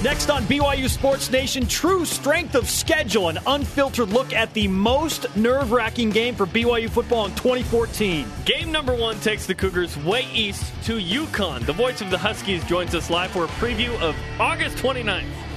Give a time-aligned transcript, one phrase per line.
[0.00, 5.26] Next on BYU Sports Nation, true strength of schedule, an unfiltered look at the most
[5.36, 8.24] nerve wracking game for BYU football in 2014.
[8.44, 11.66] Game number one takes the Cougars way east to UConn.
[11.66, 15.47] The voice of the Huskies joins us live for a preview of August 29th.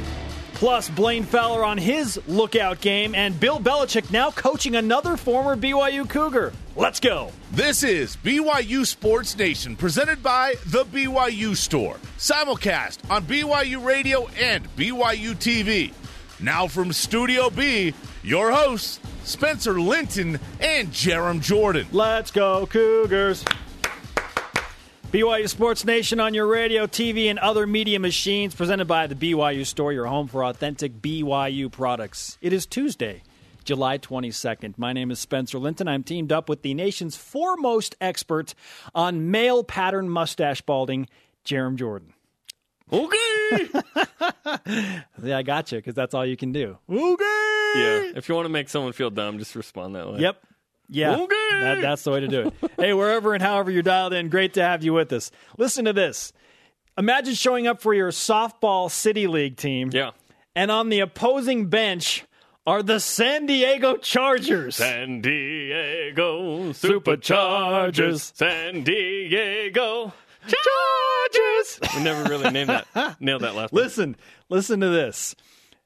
[0.62, 6.08] Plus, Blaine Fowler on his lookout game, and Bill Belichick now coaching another former BYU
[6.08, 6.54] Cougar.
[6.76, 7.32] Let's go.
[7.52, 11.96] This is BYU Sports Nation, presented by The BYU Store.
[12.20, 15.94] Simulcast on BYU Radio and BYU TV.
[16.40, 21.88] Now from Studio B, your hosts, Spencer Linton and Jarom Jordan.
[21.92, 23.44] Let's go, Cougars.
[25.12, 29.66] BYU Sports Nation on your radio, TV, and other media machines, presented by the BYU
[29.66, 32.38] Store, your home for authentic BYU products.
[32.40, 33.22] It is Tuesday,
[33.66, 34.78] July 22nd.
[34.78, 35.90] My name is Spencer Linton.
[35.90, 38.54] I'm teamed up with the nation's foremost expert
[38.96, 41.10] on male pattern mustache balding,
[41.44, 42.14] Jarom Jordan.
[42.90, 43.68] Okay.
[45.24, 46.78] yeah, I got you because that's all you can do.
[46.90, 47.74] Okay.
[47.76, 48.12] Yeah.
[48.16, 50.20] If you want to make someone feel dumb, just respond that way.
[50.20, 50.42] Yep.
[50.94, 51.36] Yeah, okay.
[51.62, 52.72] that, that's the way to do it.
[52.78, 55.32] hey, wherever and however you're dialed in, great to have you with us.
[55.58, 56.34] Listen to this.
[56.98, 59.90] Imagine showing up for your softball city league team.
[59.94, 60.12] Yeah.
[60.54, 62.26] And on the opposing bench
[62.68, 64.76] are the San Diego Chargers.
[64.76, 68.36] San Diego Superchargers.
[68.36, 71.96] San Diego Chargers.
[71.96, 73.16] We never really named that.
[73.22, 73.72] Nailed that last.
[73.72, 73.84] One.
[73.84, 74.16] Listen,
[74.50, 75.36] listen to this.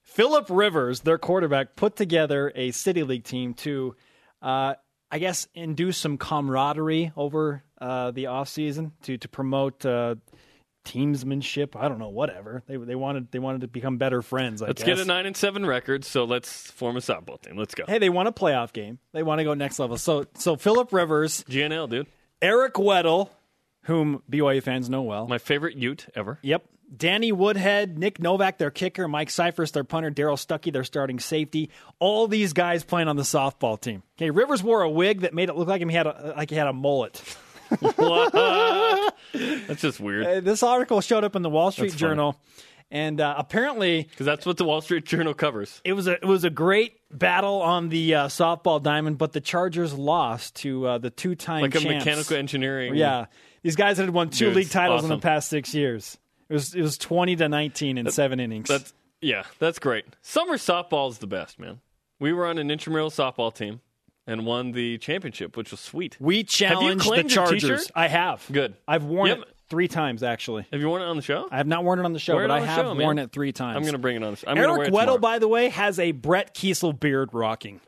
[0.02, 3.96] Philip Rivers, their quarterback, put together a city league team to
[4.42, 4.76] uh,
[5.12, 10.16] I guess, induce some camaraderie over uh, the offseason to to promote uh,
[10.86, 11.76] teamsmanship.
[11.76, 12.64] I don't know, whatever.
[12.68, 14.62] They they wanted they wanted to become better friends.
[14.62, 14.98] I let's guess.
[14.98, 16.06] get a nine and seven record.
[16.06, 17.58] So let's form a softball team.
[17.58, 17.84] Let's go.
[17.88, 19.00] Hey, they want a playoff game.
[19.12, 19.98] They want to go next level.
[19.98, 22.08] So so Philip Rivers, GNL dude,
[22.42, 23.30] Eric Weddle,
[23.86, 26.40] whom BYU fans know well, my favorite Ute ever.
[26.42, 31.20] Yep, Danny Woodhead, Nick Novak, their kicker, Mike Scifres, their punter, Darrell Stuckey, their starting
[31.20, 31.70] safety.
[32.00, 34.04] All these guys playing on the softball team.
[34.18, 36.50] Okay, Rivers wore a wig that made it look like him he had a, like
[36.50, 37.22] he had a mullet.
[39.34, 40.26] That's just weird.
[40.26, 42.40] Uh, this article showed up in the Wall Street Journal,
[42.92, 45.82] and uh, apparently, because that's what the Wall Street Journal covers.
[45.84, 49.42] It was a it was a great battle on the uh, softball diamond, but the
[49.42, 52.06] Chargers lost to uh, the two time like a champs.
[52.06, 52.96] mechanical engineering.
[52.96, 53.26] Yeah,
[53.66, 55.12] these guys had won two Dude, league titles awesome.
[55.12, 56.20] in the past six years.
[56.50, 58.68] It was it was twenty to nineteen in That- seven innings.
[58.70, 60.06] That's yeah, that's great.
[60.22, 61.82] Summer softball is the best, man.
[62.20, 63.82] We were on an intramural softball team
[64.28, 66.16] and won the championship, which was sweet.
[66.20, 67.92] We challenged the Chargers.
[67.96, 68.46] I have.
[68.52, 68.76] Good.
[68.88, 69.38] I've worn Yep.
[69.40, 70.68] it three times actually.
[70.72, 71.48] Have you worn it on the show?
[71.52, 73.04] I have not worn it on the show, Wear but I have show, man.
[73.04, 73.78] worn it three times.
[73.78, 74.32] I'm going to bring it on.
[74.32, 74.48] the show.
[74.48, 77.82] I'm Eric Weddle, by the way, has a Brett Keisel beard rocking.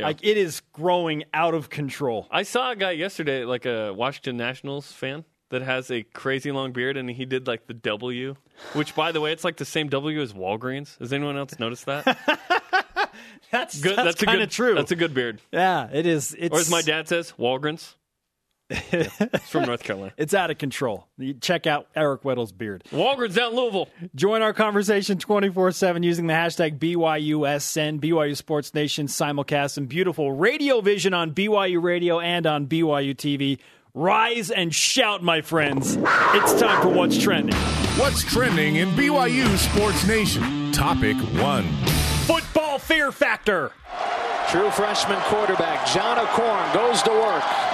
[0.00, 0.06] Yeah.
[0.06, 2.26] Like it is growing out of control.
[2.30, 6.72] I saw a guy yesterday, like a Washington Nationals fan, that has a crazy long
[6.72, 8.36] beard, and he did like the W,
[8.72, 10.98] which, by the way, it's like the same W as Walgreens.
[10.98, 12.04] Has anyone else noticed that?
[13.50, 13.96] That's good.
[13.96, 14.74] That's, a kind of true.
[14.74, 15.40] That's a good beard.
[15.52, 16.34] yeah, it is.
[16.38, 17.94] It's, Or as my dad says, Walgreens.
[18.70, 20.12] Yeah, it's from North Carolina.
[20.16, 21.06] It's out of control.
[21.18, 22.84] You check out Eric Weddle's beard.
[22.90, 23.88] Walgreens out in Louisville.
[24.14, 30.32] Join our conversation 24 7 using the hashtag BYUSN, BYU Sports Nation simulcast, and beautiful
[30.32, 33.58] radio vision on BYU Radio and on BYU TV.
[33.92, 35.96] Rise and shout, my friends.
[35.98, 37.56] It's time for What's Trending.
[37.96, 40.70] What's trending in BYU Sports Nation?
[40.70, 41.64] Topic one.
[42.26, 43.72] Football Fear Factor.
[44.48, 47.69] True freshman quarterback John O'Korn goes to work.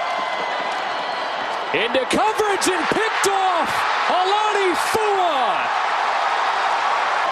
[1.73, 3.69] Into coverage and picked off.
[4.09, 5.67] Alani Fua.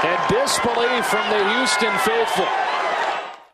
[0.03, 2.47] And disbelief from the Houston faithful.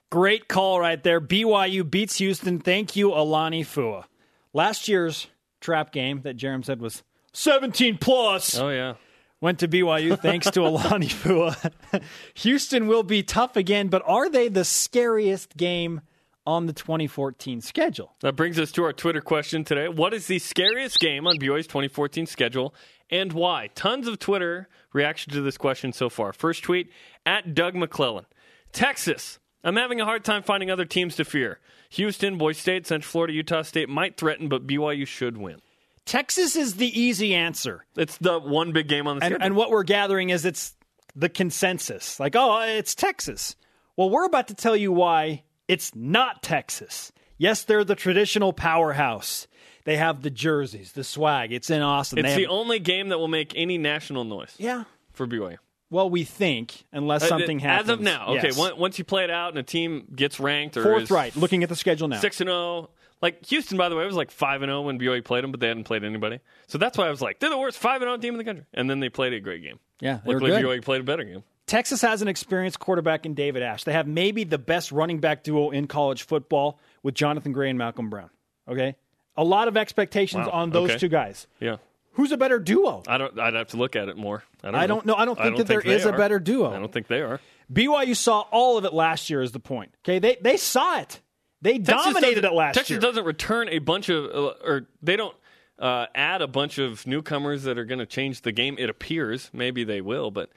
[0.10, 1.22] Great call right there.
[1.22, 2.60] BYU beats Houston.
[2.60, 4.06] Thank you, Alani Fua.
[4.54, 5.28] Last year's
[5.62, 7.04] trap game that Jarom said was
[7.34, 8.58] 17 plus.
[8.58, 8.96] Oh, yeah.
[9.40, 11.72] Went to BYU thanks to Alani Fua.
[12.34, 16.02] Houston will be tough again, but are they the scariest game
[16.46, 18.16] on the 2014 schedule?
[18.22, 19.88] That brings us to our Twitter question today.
[19.88, 22.74] What is the scariest game on BYU's 2014 schedule
[23.10, 23.70] and why?
[23.76, 26.34] Tons of Twitter reaction to this question so far.
[26.34, 26.90] First tweet
[27.26, 28.26] at Doug McClellan.
[28.72, 29.40] Texas.
[29.64, 31.60] I'm having a hard time finding other teams to fear.
[31.92, 35.62] Houston, Boise State, Central Florida, Utah State might threaten, but BYU should win.
[36.06, 37.86] Texas is the easy answer.
[37.96, 39.46] It's the one big game on the And, schedule.
[39.46, 40.74] and what we're gathering is it's
[41.16, 42.20] the consensus.
[42.20, 43.56] Like, oh, it's Texas.
[43.98, 47.12] Well, we're about to tell you why it's not Texas.
[47.38, 49.48] Yes, they're the traditional powerhouse.
[49.86, 51.52] They have the jerseys, the swag.
[51.52, 52.20] It's in Austin.
[52.20, 54.84] it's They the only game that will make any national noise yeah.
[55.14, 55.58] for BYU.
[55.90, 57.90] Well, we think, unless something Uh, happens.
[57.90, 58.48] As of now, okay.
[58.50, 58.60] Yes.
[58.60, 61.36] on- Once you play it out and a team gets ranked or Fourth right.
[61.36, 62.20] Looking at the schedule now.
[62.20, 62.90] six and zero.
[63.22, 65.60] Like Houston, by the way, was like five and zero when BYU played them, but
[65.60, 66.40] they hadn't played anybody.
[66.68, 68.44] So that's why I was like, they're the worst five and zero team in the
[68.44, 68.66] country.
[68.74, 69.80] And then they played a great game.
[70.00, 70.64] Yeah, luckily good.
[70.64, 71.44] BYU played a better game.
[71.72, 73.86] Texas has an experienced quarterback in David Ash.
[73.86, 77.80] They have maybe the best running back duo in college football with Jonathan Gray and
[77.80, 78.30] Malcolm Brown.
[78.68, 78.98] Okay,
[79.38, 80.52] a lot of expectations Wow.
[80.52, 81.00] on those Okay.
[81.00, 81.48] two guys.
[81.62, 81.78] Yeah,
[82.16, 83.04] Who's a better duo?
[83.08, 83.40] I don't.
[83.40, 84.44] I'd have to look at it more.
[84.62, 84.76] I don't.
[84.76, 85.16] I don't know.
[85.16, 86.74] I don't think that there they is a better duo.
[86.74, 87.40] I don't think they are.
[87.72, 89.42] BYU saw all of it last year.
[89.42, 89.94] Is the point?
[90.04, 91.22] Okay, they they saw it.
[91.62, 93.00] They Texas dominated it last Texas year.
[93.00, 95.36] Texas doesn't return a bunch of, uh, or they don't
[95.80, 98.76] uh, add a bunch of newcomers that are going to change the game.
[98.78, 100.50] It appears maybe they will, but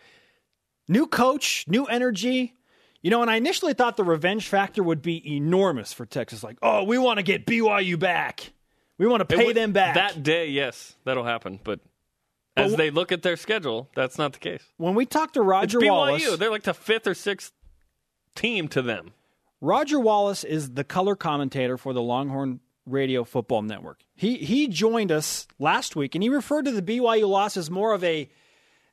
[0.89, 2.55] New coach, new energy.
[3.03, 6.43] You know, and I initially thought the revenge factor would be enormous for Texas.
[6.43, 8.53] Like, oh, we want to get BYU back.
[8.97, 9.95] We want to pay would- them back.
[9.97, 10.49] that day.
[10.49, 11.61] Yes, that'll happen.
[11.63, 11.81] But
[12.57, 14.63] as wh- they look at their schedule, that's not the case.
[14.79, 15.89] when we talked to It's Roger BYU.
[15.91, 17.53] Wallace, They're like the fifth or sixth
[18.35, 19.13] team to them.
[19.61, 24.01] Roger Wallace is the color commentator for the Longhorn Radio Football Network.
[24.15, 27.93] He he joined us last week, and he referred to the BYU loss as more
[27.95, 28.31] of a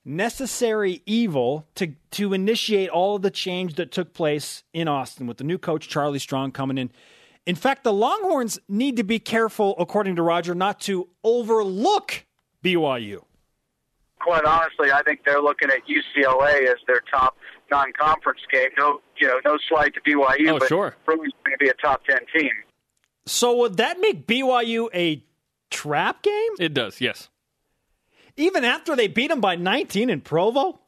[0.04, 5.38] necessary evil to to initiate all of the change that took place in Austin with
[5.38, 6.92] the new coach Charlie Strong coming in.
[7.46, 12.26] In fact, the Longhorns need to be careful, according to Roger, not to overlook
[12.64, 13.24] BYU.
[14.20, 17.38] quite honestly, I think they're looking at UCLA as their top
[17.72, 18.70] non-conference game.
[18.78, 20.96] No, you know, no slight to BYU, Oh, but sure.
[21.08, 22.52] really going to be a top ten team.
[23.26, 25.24] So would that make BYU a
[25.72, 26.50] trap game?
[26.60, 27.02] It does.
[27.02, 27.30] Yes.
[28.38, 30.80] Even after they beat them by 19 in Provo.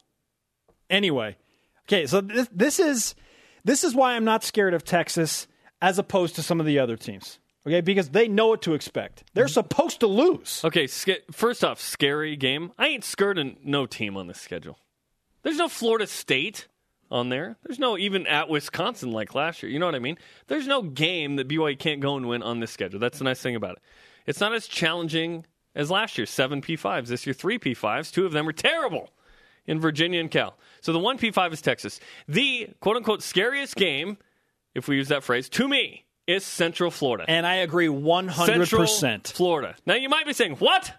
[0.90, 1.36] Anyway,
[1.86, 3.14] okay, so this, this is
[3.64, 5.46] this is why I'm not scared of Texas
[5.80, 7.38] as opposed to some of the other teams.
[7.66, 9.24] Okay, because they know what to expect.
[9.32, 9.52] They're mm-hmm.
[9.52, 10.60] supposed to lose.
[10.64, 12.72] Okay, sca- first off, scary game.
[12.78, 14.78] I ain't scared of no team on this schedule.
[15.42, 16.68] There's no Florida State
[17.10, 17.56] on there.
[17.62, 19.72] There's no even at Wisconsin like last year.
[19.72, 20.18] You know what I mean?
[20.48, 23.00] There's no game that BYU can't go and win on this schedule.
[23.00, 23.82] That's the nice thing about it.
[24.26, 26.26] It's not as challenging as last year.
[26.26, 27.08] Seven P5s.
[27.08, 28.12] This year, three P5s.
[28.12, 29.10] Two of them are terrible
[29.66, 30.56] in Virginia and Cal.
[30.80, 32.00] So the one P5 is Texas.
[32.28, 34.18] The quote unquote scariest game,
[34.74, 37.24] if we use that phrase, to me, is Central Florida.
[37.28, 38.46] And I agree 100%.
[38.46, 38.86] Central
[39.24, 39.76] Florida.
[39.86, 40.94] Now you might be saying, "What?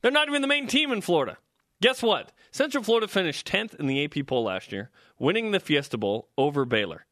[0.00, 1.38] They're not even the main team in Florida."
[1.82, 2.32] Guess what?
[2.50, 6.64] Central Florida finished 10th in the AP poll last year, winning the Fiesta Bowl over
[6.64, 7.04] Baylor.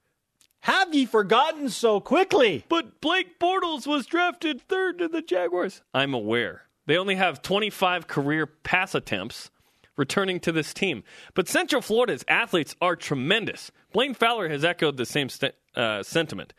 [0.61, 2.65] Have ye forgotten so quickly?
[2.69, 5.83] But Blake Bortles was drafted third to the Jaguars.
[5.93, 6.63] I'm aware.
[6.87, 9.51] They only have 25 career pass attempts
[9.97, 11.05] returning to this team.
[11.35, 13.71] But Central Florida's athletes are tremendous.
[13.93, 16.55] Blaine Fowler has echoed the same st- uh, sentiment,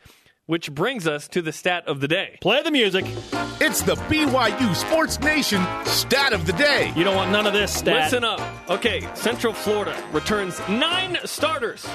[0.46, 2.38] which brings us to the stat of the day.
[2.40, 3.04] Play the music.
[3.60, 6.92] It's the BYU Sports Nation stat of the day.
[6.96, 8.04] You don't want none of this stat.
[8.04, 8.40] Listen up.
[8.70, 11.86] Okay, Central Florida returns nine starters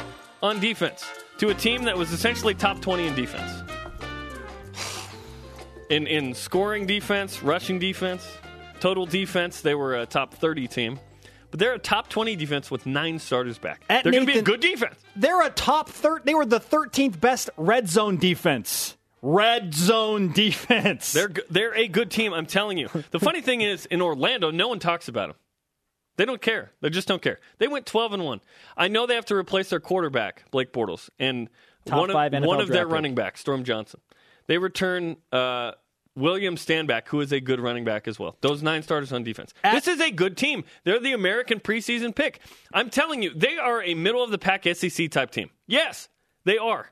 [0.41, 1.05] on defense
[1.39, 3.68] to a team that was essentially top 20 in defense.
[5.89, 8.27] In, in scoring defense, rushing defense,
[8.79, 10.99] total defense, they were a top 30 team.
[11.51, 13.81] But they're a top 20 defense with nine starters back.
[13.89, 14.95] At they're going to be a good defense.
[15.15, 16.21] They're a top third.
[16.25, 18.97] They were the 13th best red zone defense.
[19.23, 21.11] Red zone defense.
[21.11, 22.89] They're, they're a good team, I'm telling you.
[23.09, 25.37] The funny thing is, in Orlando, no one talks about them.
[26.17, 26.71] They don't care.
[26.81, 27.39] They just don't care.
[27.57, 28.41] They went 12 and 1.
[28.77, 31.49] I know they have to replace their quarterback, Blake Bortles, and
[31.85, 32.93] Top one of, one of their pick.
[32.93, 34.01] running backs, Storm Johnson.
[34.49, 35.71] They return uh,
[36.15, 38.35] William Stanback, who is a good running back as well.
[38.41, 39.53] Those nine starters on defense.
[39.63, 40.63] At- this is a good team.
[40.83, 42.39] They're the American preseason pick.
[42.73, 45.51] I'm telling you, they are a middle of the pack SEC type team.
[45.67, 46.09] Yes,
[46.45, 46.89] they are.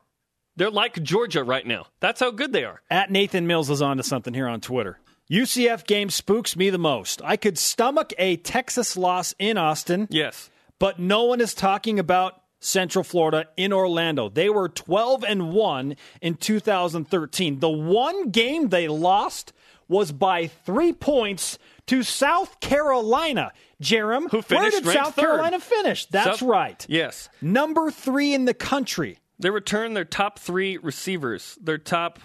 [0.56, 1.88] They're like Georgia right now.
[2.00, 2.82] That's how good they are.
[2.90, 5.00] At Nathan Mills is on to something here on Twitter.
[5.30, 7.22] UCF game spooks me the most.
[7.24, 10.50] I could stomach a Texas loss in Austin, Yes.
[10.80, 14.30] but no one is talking about Central Florida in Orlando.
[14.30, 17.60] They were 12 and 1 in 2013.
[17.60, 19.54] The one game they lost
[19.88, 23.52] was by 3 points to South Carolina.
[23.82, 25.22] Jarom, Who where finished did South third.
[25.22, 26.06] Carolina finish?
[26.08, 26.86] That's South- right.
[26.90, 27.30] Yes.
[27.42, 29.20] Number 3 in the country.
[29.40, 32.20] They return their top three receivers, their top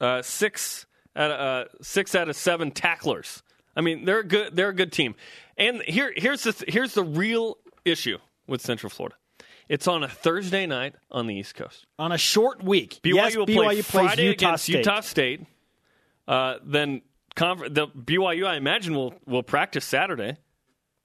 [0.00, 0.84] uh, six
[1.14, 3.44] out of, uh, six out of seven tacklers.
[3.76, 4.56] I mean, they're a good.
[4.56, 5.14] They're a good team.
[5.56, 9.14] And here, here's the here's the real issue with Central Florida.
[9.70, 11.86] It's on a Thursday night on the East Coast.
[11.96, 12.98] On a short week.
[13.04, 14.76] BYU yes, will BYU play plays Friday Utah against State.
[14.78, 15.46] Utah State.
[16.26, 17.02] Uh, then
[17.36, 20.38] conver- the BYU, I imagine, will will practice Saturday.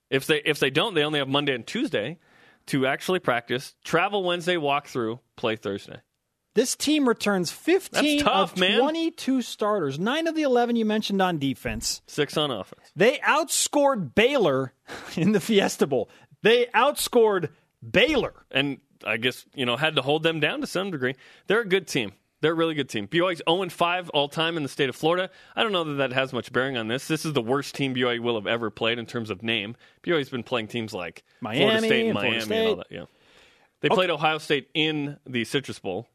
[0.09, 2.17] If they if they don't, they only have Monday and Tuesday
[2.65, 3.75] to actually practice.
[3.83, 6.01] Travel Wednesday, walk through, play Thursday.
[6.55, 8.79] This team returns 15 tough, of man.
[8.79, 12.01] 22 starters, nine of the 11 you mentioned on defense.
[12.07, 12.91] Six on offense.
[12.95, 14.73] They outscored Baylor
[15.15, 16.09] in the Fiesta Bowl.
[16.41, 17.49] They outscored
[17.91, 18.45] Baylor.
[18.51, 21.15] and I guess you know had to hold them down to some degree.
[21.47, 22.13] They're a good team.
[22.41, 23.07] They're a really good team.
[23.07, 25.29] BYU's 0 5 all time in the state of Florida.
[25.55, 27.07] I don't know that that has much bearing on this.
[27.07, 29.75] This is the worst team BYU will have ever played in terms of name.
[30.03, 32.89] BYU's been playing teams like Florida Miami State and Miami Florida and all State.
[32.89, 32.95] that.
[32.95, 33.05] Yeah,
[33.81, 36.07] they played Ohio State in the Citrus Bowl.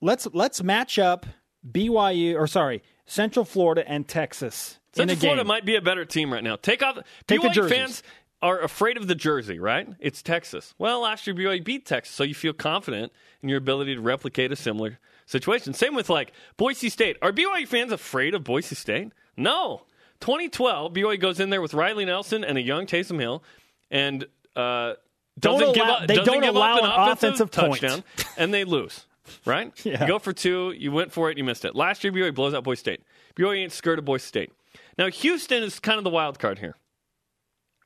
[0.00, 1.26] Let's let's match up
[1.68, 6.32] BYU or sorry Central Florida and Texas Central a Florida might be a better team
[6.32, 6.56] right now.
[6.56, 8.02] Take off Take the BYU fans
[8.44, 9.88] are afraid of the jersey, right?
[9.98, 10.74] It's Texas.
[10.78, 13.10] Well, last year BYU beat Texas, so you feel confident
[13.42, 15.72] in your ability to replicate a similar situation.
[15.74, 17.16] Same with like Boise State.
[17.22, 19.12] Are BYU fans afraid of Boise State?
[19.36, 19.82] No.
[20.20, 23.42] 2012, BYU goes in there with Riley Nelson and a young Taysom Hill,
[23.90, 24.24] and
[24.56, 24.94] uh,
[25.40, 26.06] Don't doesn't give allow- up.
[26.08, 28.04] they don't give allow an, an offensive, offensive touchdown,
[28.36, 29.06] and they lose.
[29.46, 29.72] Right?
[29.84, 30.02] Yeah.
[30.02, 30.72] You go for two.
[30.76, 31.38] You went for it.
[31.38, 31.74] You missed it.
[31.74, 33.00] Last year, BYU blows out Boise State.
[33.36, 34.52] BYU ain't scared of Boise State.
[34.98, 36.76] Now, Houston is kind of the wild card here.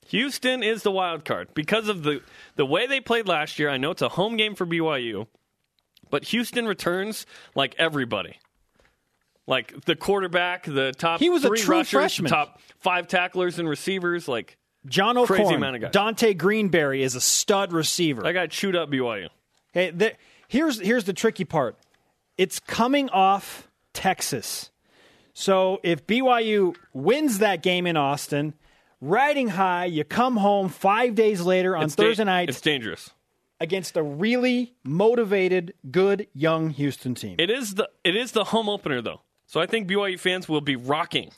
[0.08, 2.22] Houston is the wild card because of the
[2.56, 3.68] the way they played last year.
[3.68, 5.26] I know it's a home game for BYU,
[6.10, 8.38] but Houston returns like everybody.
[9.46, 12.30] Like the quarterback, the top He was a three true rushers, freshman.
[12.30, 14.28] top five tacklers and receivers.
[14.28, 15.92] Like John Crazy O'Korn, amount of guys.
[15.92, 18.22] Dante Greenberry is a stud receiver.
[18.22, 19.28] that got chewed up BYU.
[19.72, 20.14] Hey, the,
[20.48, 21.76] here's here's the tricky part.
[22.36, 24.70] It's coming off Texas.
[25.34, 28.54] So if BYU wins that game in Austin,
[29.00, 33.10] riding high, you come home five days later on It's da- Thursday night it's dangerous.
[33.60, 37.36] against a really motivated, good young Houston team.
[37.38, 40.60] It is the it is the home opener though, so I think BYU fans will
[40.60, 41.30] be rocking.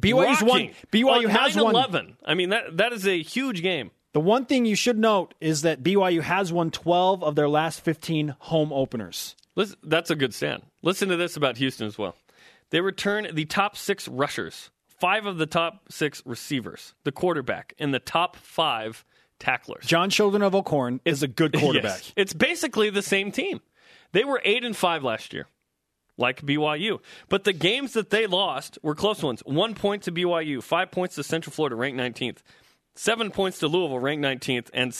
[0.00, 0.70] BYU's won.
[0.92, 1.74] BYU on has won.
[1.74, 2.16] 9/11.
[2.24, 3.90] I mean that that is a huge game.
[4.12, 7.80] The one thing you should note is that BYU has won 12 of their last
[7.82, 9.36] 15 home openers.
[9.54, 10.62] Listen, that's a good stand.
[10.82, 12.14] Listen to this about Houston as well.
[12.70, 17.92] They return the top six rushers, five of the top six receivers, the quarterback, and
[17.92, 19.04] the top five
[19.38, 19.84] tacklers.
[19.86, 22.00] John Children of O'Korn is a good quarterback.
[22.00, 22.12] Yes.
[22.16, 23.60] It's basically the same team.
[24.12, 25.46] They were eight and five last year,
[26.16, 27.00] like BYU.
[27.28, 29.42] But the games that they lost were close ones.
[29.44, 32.38] One point to BYU, five points to Central Florida, ranked 19th,
[32.94, 34.96] seven points to Louisville, ranked 19th, and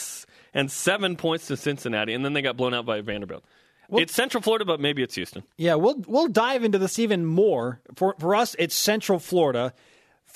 [0.52, 2.12] and seven points to Cincinnati.
[2.12, 3.44] And then they got blown out by Vanderbilt.
[3.90, 5.44] it's Central Florida, but maybe it's Houston.
[5.56, 7.80] Yeah, we'll we'll dive into this even more.
[7.94, 9.72] For for us, it's Central Florida.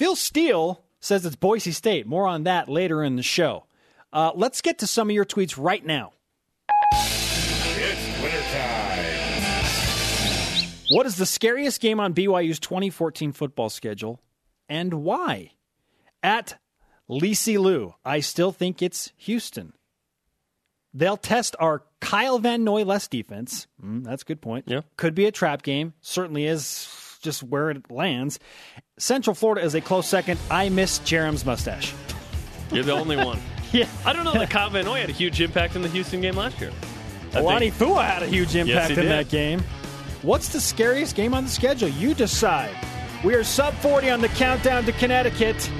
[0.00, 2.06] Phil Steele says it's Boise State.
[2.06, 3.66] More on that later in the show.
[4.10, 6.14] Uh, let's get to some of your tweets right now.
[6.94, 9.04] It's wintertime.
[10.88, 14.22] What is the scariest game on BYU's 2014 football schedule,
[14.70, 15.50] and why?
[16.22, 16.58] At
[17.06, 19.74] Lisi Lou, I still think it's Houston.
[20.94, 23.66] They'll test our Kyle Van Noy less defense.
[23.84, 24.64] Mm, that's a good point.
[24.66, 24.80] Yeah.
[24.96, 25.92] Could be a trap game.
[26.00, 26.64] Certainly is
[27.20, 28.38] just where it lands.
[28.98, 30.40] Central Florida is a close second.
[30.50, 31.94] I miss Jarom's mustache.
[32.72, 33.40] You're the only one.
[33.72, 33.86] Yeah.
[34.04, 36.34] I don't know that Kyle Van Noy had a huge impact in the Houston game
[36.34, 36.72] last year.
[37.32, 39.10] I think- Fua had a huge impact he in did.
[39.12, 39.62] that game.
[40.22, 41.88] What's the scariest game on the schedule?
[41.88, 42.74] You decide.
[43.22, 45.70] We are sub 40 on the countdown to Connecticut.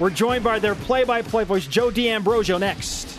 [0.00, 3.15] We're joined by their play by play voice, Joe D'Ambrosio, next.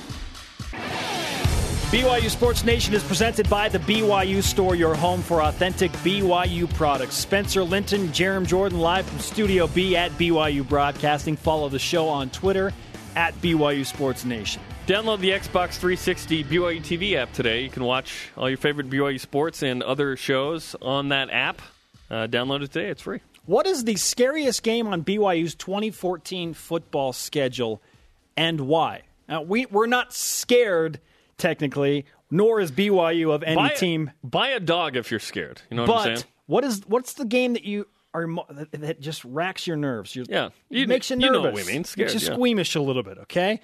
[1.87, 7.15] BYU Sports Nation is presented by the BYU Store, your home for authentic BYU products.
[7.15, 11.37] Spencer Linton, Jarom Jordan, live from Studio B at BYU Broadcasting.
[11.37, 12.73] Follow the show on Twitter
[13.15, 14.61] at BYU Sports Nation.
[14.85, 17.63] Download the Xbox 360 BYU TV app today.
[17.63, 21.61] You can watch all your favorite BYU sports and other shows on that app.
[22.11, 22.89] Uh, download it today.
[22.89, 23.21] It's free.
[23.45, 27.81] What is the scariest game on BYU's 2014 football schedule
[28.35, 29.03] and why?
[29.29, 30.99] Now, we, we're not scared,
[31.37, 34.11] technically, nor is BYU of any buy, team.
[34.23, 35.61] buy a dog if you're scared.
[35.69, 36.31] You know what I'm But saying?
[36.47, 40.15] what is what's the game that you are that, that just racks your nerves?
[40.15, 40.49] You're, Yeah.
[40.69, 41.25] You- makes you nervous.
[41.27, 42.35] you know what we mean, scared, makes you yeah.
[42.35, 43.17] squeamish a little bit.
[43.19, 43.61] Okay.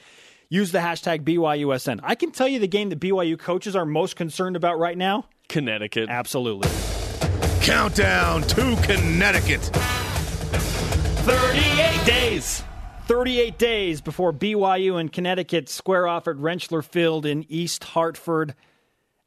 [0.50, 2.00] Use the hashtag BYUSN.
[2.04, 5.26] I can tell you the game that BYU coaches are most concerned about right now.
[5.50, 6.10] Connecticut.
[6.10, 6.70] Absolutely.
[7.62, 9.62] Countdown to Connecticut.
[11.26, 12.64] 38 days.
[13.06, 18.56] 38 days before BYU and Connecticut square off at Rentschler Field in East Hartford.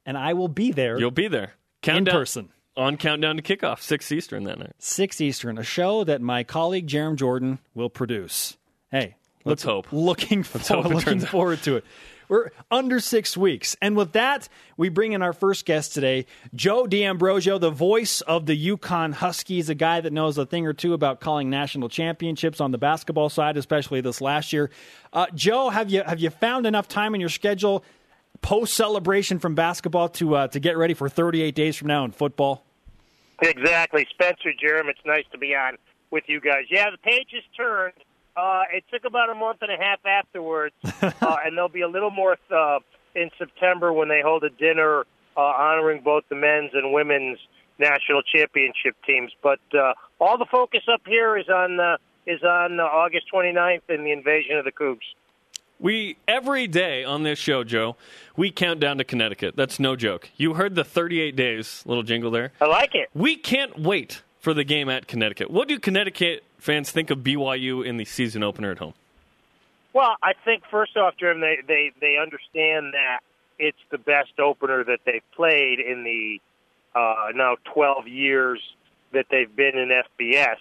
[0.04, 1.52] And I will be there You'll be there.
[1.82, 2.48] Countdown, person.
[2.76, 4.74] On Countdown to Kickoff, 6 Eastern that night.
[4.78, 8.56] 6 Eastern, a show that my colleague Jarom Jordan will produce.
[8.90, 9.16] Hey,
[9.46, 9.92] Let's look- hope.
[9.92, 11.84] Looking, for, hope looking forward to it.
[12.28, 13.76] We're under six weeks.
[13.80, 18.46] And with that, we bring in our first guest today, Joe D'Ambrosio, the voice of
[18.46, 22.60] the UConn Huskies, a guy that knows a thing or two about calling national championships
[22.60, 24.70] on the basketball side, especially this last year.
[25.12, 27.84] Uh, Joe, have you have you found enough time in your schedule
[28.42, 32.10] post celebration from basketball to uh, to get ready for 38 days from now in
[32.10, 32.64] football?
[33.40, 34.04] Exactly.
[34.10, 35.76] Spencer, Jarom, it's nice to be on
[36.10, 36.64] with you guys.
[36.70, 37.94] Yeah, the page has turned.
[38.36, 41.10] Uh, it took about a month and a half afterwards, uh,
[41.44, 42.78] and there'll be a little more uh,
[43.14, 45.04] in September when they hold a dinner
[45.36, 47.38] uh, honoring both the men's and women's
[47.78, 49.32] national championship teams.
[49.42, 53.82] But uh, all the focus up here is on uh, is on uh, August 29th
[53.88, 54.98] and the invasion of the Cougs.
[55.78, 57.96] We every day on this show, Joe,
[58.36, 59.56] we count down to Connecticut.
[59.56, 60.30] That's no joke.
[60.36, 62.52] You heard the 38 days little jingle there.
[62.60, 63.08] I like it.
[63.14, 65.50] We can't wait for the game at Connecticut.
[65.50, 68.94] What do Connecticut fans think of BYU in the season opener at home?
[69.92, 73.20] Well, I think first off, Jim, they they they understand that
[73.58, 76.40] it's the best opener that they've played in the
[76.94, 78.60] uh, now 12 years
[79.12, 80.58] that they've been in FBS.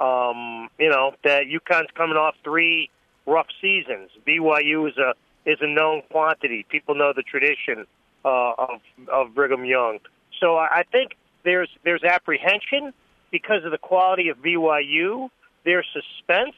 [0.00, 2.90] Um, you know that UConn's coming off three
[3.26, 4.10] rough seasons.
[4.26, 6.64] BYU is a is a known quantity.
[6.68, 7.86] People know the tradition
[8.24, 8.80] uh, of
[9.12, 9.98] of Brigham Young.
[10.40, 12.92] So I think there's there's apprehension
[13.30, 15.30] because of the quality of BYU.
[15.64, 16.54] their suspense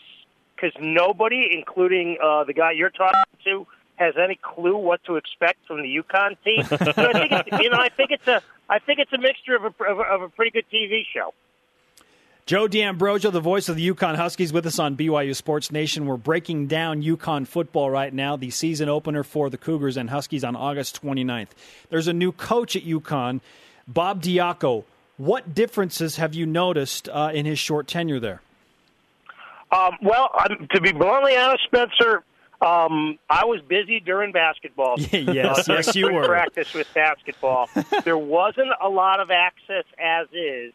[0.55, 5.67] because nobody, including uh, the guy you're talking to, has any clue what to expect
[5.67, 6.65] from the UConn team.
[6.65, 9.57] so I think it's, you know I think it's a I think it's a mixture
[9.57, 11.35] of a, of a, of a pretty good TV show.
[12.45, 16.07] Joe D'Ambrosio, the voice of the UConn Huskies, with us on BYU Sports Nation.
[16.07, 20.43] We're breaking down UConn football right now, the season opener for the Cougars and Huskies
[20.43, 21.51] on August 29th.
[21.89, 23.41] There's a new coach at UConn,
[23.87, 24.83] Bob Diaco.
[25.23, 28.43] What differences have you noticed uh, in his short tenure there?
[29.71, 32.25] Um, well, um, to be bluntly honest, Spencer,
[32.61, 34.97] um, I was busy during basketball.
[34.99, 36.27] yes, uh, yes, you were.
[36.27, 37.71] Practice with basketball.
[38.05, 40.73] there wasn't a lot of access as is.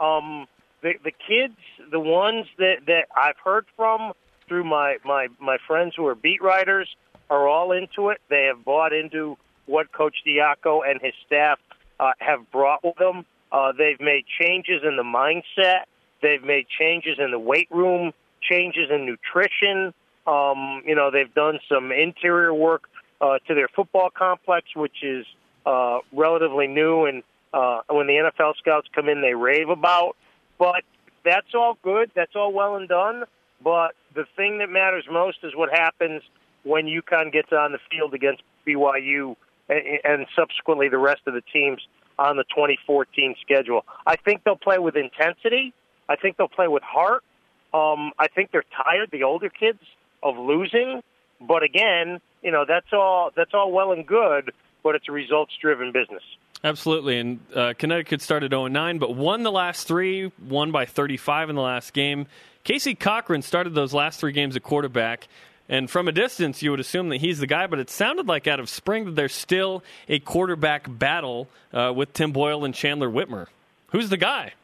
[0.00, 0.46] Um,
[0.80, 1.58] the the kids,
[1.90, 4.14] the ones that that I've heard from
[4.48, 6.88] through my my my friends who are beat writers,
[7.28, 8.22] are all into it.
[8.30, 11.58] They have bought into what Coach Diaco and his staff
[11.98, 13.26] uh, have brought with them.
[13.52, 15.84] Uh, they've made changes in the mindset.
[16.22, 19.92] They've made changes in the weight room, changes in nutrition.
[20.26, 22.84] Um, you know, they've done some interior work
[23.20, 25.26] uh, to their football complex, which is
[25.66, 27.06] uh, relatively new.
[27.06, 30.16] And uh, when the NFL scouts come in, they rave about.
[30.58, 30.84] But
[31.24, 32.10] that's all good.
[32.14, 33.24] That's all well and done.
[33.62, 36.22] But the thing that matters most is what happens
[36.62, 39.36] when UConn gets on the field against BYU
[39.68, 41.80] and, and subsequently the rest of the teams
[42.20, 43.84] on the 2014 schedule.
[44.06, 45.72] I think they'll play with intensity.
[46.08, 47.24] I think they'll play with heart.
[47.72, 49.80] Um, I think they're tired, the older kids,
[50.22, 51.02] of losing.
[51.40, 54.52] But again, you know that's all that's all well and good,
[54.82, 56.22] but it's a results-driven business.
[56.62, 61.48] Absolutely, and uh, Connecticut started 0 9, but won the last three, won by 35
[61.48, 62.26] in the last game.
[62.64, 65.26] Casey Cochran started those last three games at quarterback.
[65.70, 68.48] And from a distance, you would assume that he's the guy, but it sounded like
[68.48, 73.08] out of spring that there's still a quarterback battle uh, with Tim Boyle and Chandler
[73.08, 73.46] Whitmer.
[73.92, 74.54] Who's the guy?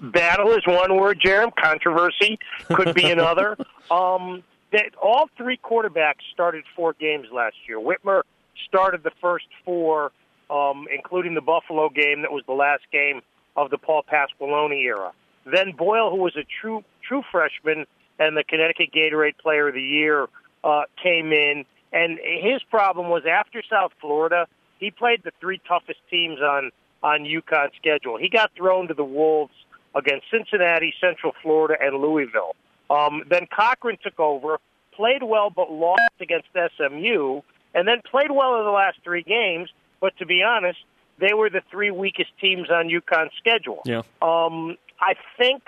[0.00, 1.52] Battle is one word, Jarom.
[1.54, 2.36] Controversy
[2.66, 3.56] could be another.
[3.92, 7.78] um, that all three quarterbacks started four games last year.
[7.78, 8.22] Whitmer
[8.66, 10.10] started the first four,
[10.50, 13.20] um, including the Buffalo game that was the last game
[13.56, 15.12] of the Paul Pasqualoni era.
[15.44, 17.86] Then Boyle, who was a true true freshman
[18.20, 20.28] and the Connecticut Gatorade Player of the Year,
[20.62, 21.64] uh, came in.
[21.92, 24.46] And his problem was after South Florida,
[24.78, 26.70] he played the three toughest teams on
[27.02, 28.18] on UConn's schedule.
[28.18, 29.54] He got thrown to the Wolves
[29.94, 32.54] against Cincinnati, Central Florida, and Louisville.
[32.90, 34.58] Um, then Cochran took over,
[34.92, 37.40] played well but lost against SMU,
[37.74, 39.70] and then played well in the last three games.
[40.00, 40.78] But to be honest,
[41.18, 43.80] they were the three weakest teams on UConn's schedule.
[43.86, 44.02] Yeah.
[44.20, 45.62] Um, I think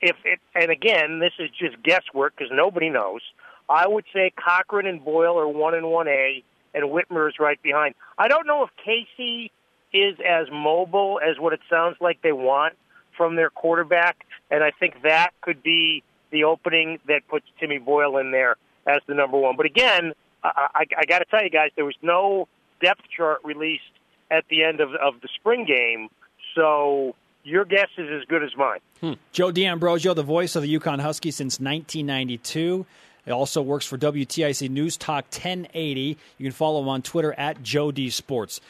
[0.00, 3.20] if it, and again, this is just guesswork because nobody knows.
[3.68, 6.42] I would say Cochran and Boyle are one and one A,
[6.74, 7.94] and Whitmer is right behind.
[8.18, 9.50] I don't know if Casey
[9.92, 12.74] is as mobile as what it sounds like they want
[13.16, 18.18] from their quarterback, and I think that could be the opening that puts Timmy Boyle
[18.18, 18.56] in there
[18.86, 19.56] as the number one.
[19.56, 20.12] But again,
[20.44, 22.46] I, I, I got to tell you guys, there was no
[22.80, 23.82] depth chart released
[24.30, 26.08] at the end of, of the spring game,
[26.54, 28.80] so your guess is as good as mine.
[29.00, 29.12] Hmm.
[29.32, 32.86] Joe D'Ambrosio, the voice of the UConn Huskies since 1992.
[33.26, 36.16] It also works for WTIC News Talk 1080.
[36.38, 38.60] You can follow him on Twitter at Joe D Sports.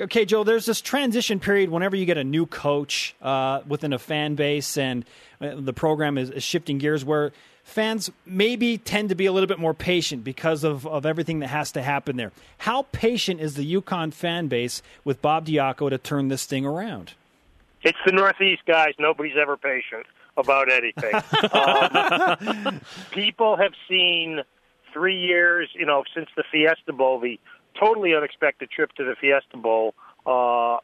[0.00, 3.98] Okay, Joe, there's this transition period whenever you get a new coach uh, within a
[3.98, 5.04] fan base and
[5.40, 9.46] uh, the program is, is, shifting gears where fans maybe tend to be a little
[9.46, 12.32] bit more patient because of, of everything that has to happen there.
[12.58, 17.12] How patient is the UConn fan base with Bob Diaco to turn this thing around?
[17.84, 18.94] It's the Northeast guys.
[18.98, 21.14] Nobody's ever patient about anything.
[21.52, 24.40] um, people have seen
[24.92, 27.38] three years, you know, since the Fiesta Bowl, the
[27.78, 29.94] totally unexpected trip to the Fiesta Bowl
[30.26, 30.78] uh,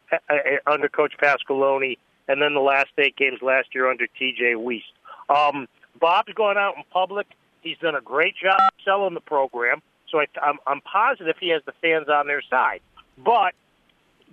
[0.66, 4.54] under Coach Pasqualoni, and then the last eight games last year under T.J.
[4.54, 4.82] Weist.
[5.28, 5.66] Um,
[5.98, 7.26] Bob's gone out in public
[7.62, 11.62] He's done a great job selling the program, so I, I'm, I'm positive he has
[11.66, 12.80] the fans on their side.
[13.18, 13.54] But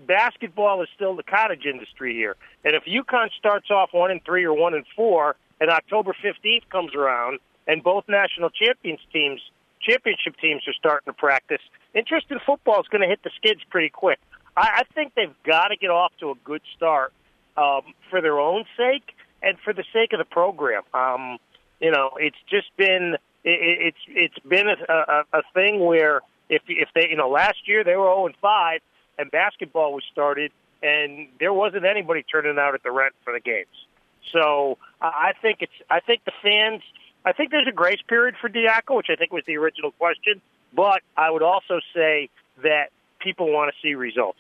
[0.06, 4.44] basketball is still the cottage industry here, and if UConn starts off one and three
[4.44, 9.42] or one and four, and October 15th comes around, and both national champions teams,
[9.82, 11.62] championship teams, are starting to practice,
[11.94, 14.20] interest in football is going to hit the skids pretty quick.
[14.56, 17.14] I, I think they've got to get off to a good start
[17.58, 20.84] um, for their own sake and for the sake of the program.
[20.94, 21.38] Um,
[21.80, 26.64] you know, it's just been it, it's it's been a, a, a thing where if
[26.68, 28.80] if they you know last year they were 0 and 5
[29.18, 30.52] and basketball was started
[30.82, 33.66] and there wasn't anybody turning out at the rent for the games.
[34.32, 36.82] So I think it's I think the fans
[37.26, 40.42] I think there's a grace period for Diaco, which I think was the original question,
[40.74, 42.30] but I would also say
[42.64, 44.40] that people want to see results.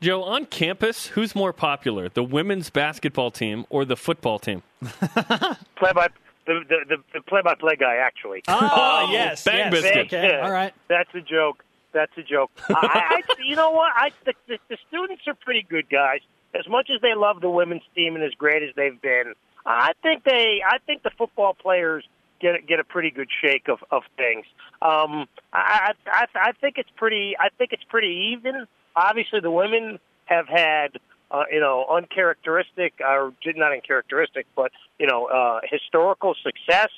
[0.00, 4.62] Joe, on campus, who's more popular, the women's basketball team or the football team?
[4.82, 6.08] play by
[6.46, 8.42] the the, the, the play by play guy, actually.
[8.48, 9.82] Oh, um, yes, bang yes.
[9.82, 10.06] biscuit.
[10.06, 10.74] Okay, all right.
[10.88, 11.64] That's a joke.
[11.92, 12.50] That's a joke.
[12.68, 13.92] I, I, you know what?
[13.94, 16.20] I the, the, the students are pretty good guys.
[16.54, 19.92] As much as they love the women's team and as great as they've been, I
[20.02, 20.60] think they.
[20.66, 22.04] I think the football players
[22.40, 24.44] get get a pretty good shake of of things.
[24.82, 27.34] Um, I, I I think it's pretty.
[27.38, 28.66] I think it's pretty even.
[28.94, 30.98] Obviously, the women have had
[31.30, 36.90] uh, you know uncharacteristic or not uncharacteristic, but you know uh, historical success.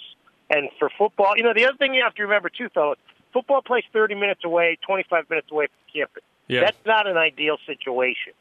[0.50, 2.98] And for football, you know the other thing you have to remember too, fellas,
[3.34, 6.22] football plays 30 minutes away, 25 minutes away from campus.
[6.48, 6.60] Yeah.
[6.60, 8.32] That's not an ideal situation.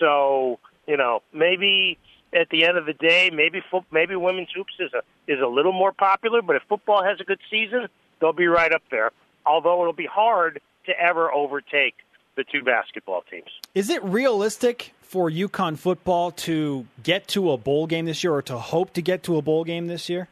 [0.00, 1.98] So you know maybe
[2.32, 5.46] at the end of the day, maybe fo- maybe women's hoops is a is a
[5.46, 6.40] little more popular.
[6.40, 7.88] But if football has a good season,
[8.20, 9.10] they'll be right up there.
[9.44, 11.94] Although it'll be hard to ever overtake
[12.36, 13.48] the two basketball teams.
[13.74, 18.42] Is it realistic for UConn football to get to a bowl game this year, or
[18.42, 20.28] to hope to get to a bowl game this year?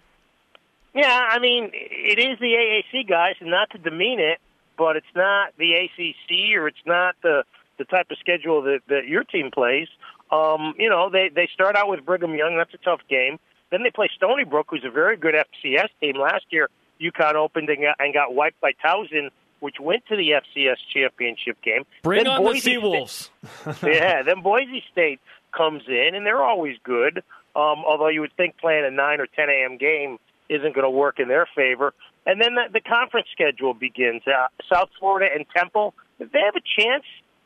[0.94, 4.38] Yeah, I mean, it is the AAC guys, and not to demean it,
[4.78, 7.44] but it's not the ACC or it's not the
[7.76, 9.88] the type of schedule that, that your team plays.
[10.30, 12.56] Um, you know, they they start out with Brigham Young.
[12.56, 13.38] That's a tough game.
[13.70, 16.16] Then they play Stony Brook, who's a very good FCS team.
[16.16, 16.68] Last year,
[17.00, 19.30] UConn opened and got, and got wiped by Towson,
[19.60, 21.84] which went to the FCS championship game.
[22.02, 23.30] Bring then on Boise the Seawolves.
[23.76, 27.18] State, yeah, then Boise State comes in, and they're always good.
[27.56, 29.76] Um, although you would think playing a 9 or 10 a.m.
[29.76, 31.94] game isn't going to work in their favor.
[32.26, 34.22] And then the, the conference schedule begins.
[34.26, 37.04] Uh, South Florida and Temple, if they have a chance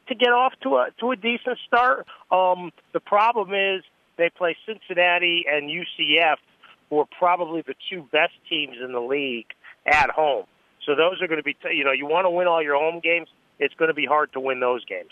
[0.09, 3.83] to get off to a to a decent start, um, the problem is
[4.17, 6.37] they play Cincinnati and UCF,
[6.91, 9.47] who are probably the two best teams in the league
[9.87, 10.45] at home.
[10.85, 12.77] So those are going to be, t- you know, you want to win all your
[12.77, 13.29] home games.
[13.59, 15.11] It's going to be hard to win those games.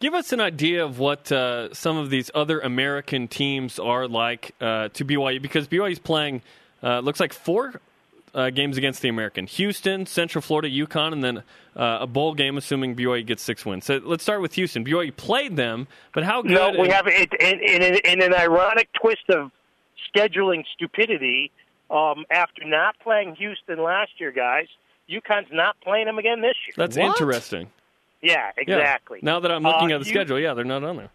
[0.00, 4.54] Give us an idea of what uh, some of these other American teams are like
[4.58, 6.40] uh, to BYU because BYU is playing,
[6.82, 7.80] uh, looks like four
[8.34, 11.38] uh, games against the American Houston, Central Florida, UConn, and then
[11.76, 13.84] uh, a bowl game, assuming BYU gets six wins.
[13.84, 14.84] So let's start with Houston.
[14.84, 16.52] BYU played them, but how good?
[16.52, 19.50] No, we have it in, in, in an ironic twist of
[20.14, 21.50] scheduling stupidity.
[21.90, 24.66] Um, after not playing Houston last year, guys,
[25.10, 26.74] UConn's not playing them again this year.
[26.76, 27.06] That's What?
[27.20, 27.68] interesting.
[28.22, 28.62] Yeah, Yeah.
[28.62, 29.18] exactly.
[29.22, 31.10] Now that I'm looking Uh, at the you- schedule, yeah, they're not on there.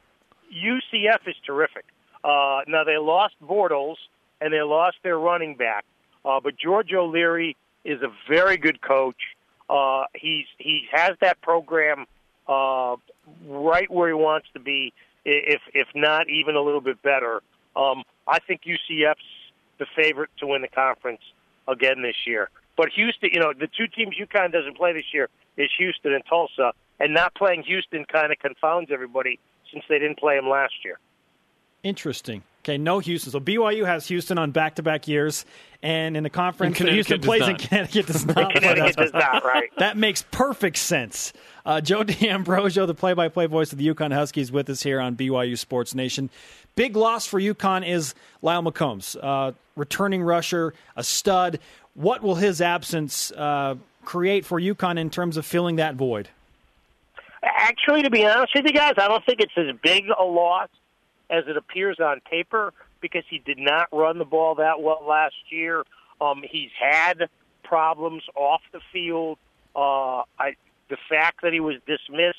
[0.51, 1.85] UCF is terrific.
[2.23, 3.95] Uh, now they lost Bortles
[4.41, 5.85] and they lost their running back,
[6.23, 9.35] uh, but George O'Leary is a very good coach.
[9.69, 12.05] Uh, he's he has that program
[12.47, 12.95] uh,
[13.47, 14.93] right where he wants to be,
[15.23, 17.41] if if not even a little bit better.
[17.75, 19.17] Um, I think UCF's
[19.77, 21.21] the favorite to win the conference
[21.67, 22.49] again this year.
[22.77, 26.23] But Houston, you know, the two teams UConn doesn't play this year is Houston and
[26.27, 29.39] Tulsa, and not playing Houston kind of confounds everybody
[29.71, 30.99] since they didn't play them last year.
[31.83, 32.43] Interesting.
[32.65, 33.31] Okay, no Houston.
[33.31, 35.45] So BYU has Houston on back-to-back years,
[35.83, 37.59] and in the conference, And Houston plays in not.
[37.59, 38.53] Connecticut does not.
[38.55, 39.03] Connecticut that.
[39.03, 39.69] does not, right?
[39.77, 41.31] That makes perfect sense.
[41.63, 45.55] Uh, Joe D'Ambrosio, the play-by-play voice of the UConn Huskies, with us here on BYU
[45.55, 46.31] Sports Nation.
[46.75, 51.59] Big loss for UConn is Lyle McCombs, uh, returning rusher, a stud.
[51.93, 53.75] What will his absence uh,
[54.05, 56.29] create for UConn in terms of filling that void?
[57.43, 60.69] Actually, to be honest with you guys, I don't think it's as big a loss
[61.29, 65.35] as it appears on paper because he did not run the ball that well last
[65.49, 65.83] year.
[66.21, 67.29] Um, he's had
[67.63, 69.37] problems off the field.
[69.75, 70.55] Uh, I,
[70.89, 72.37] the fact that he was dismissed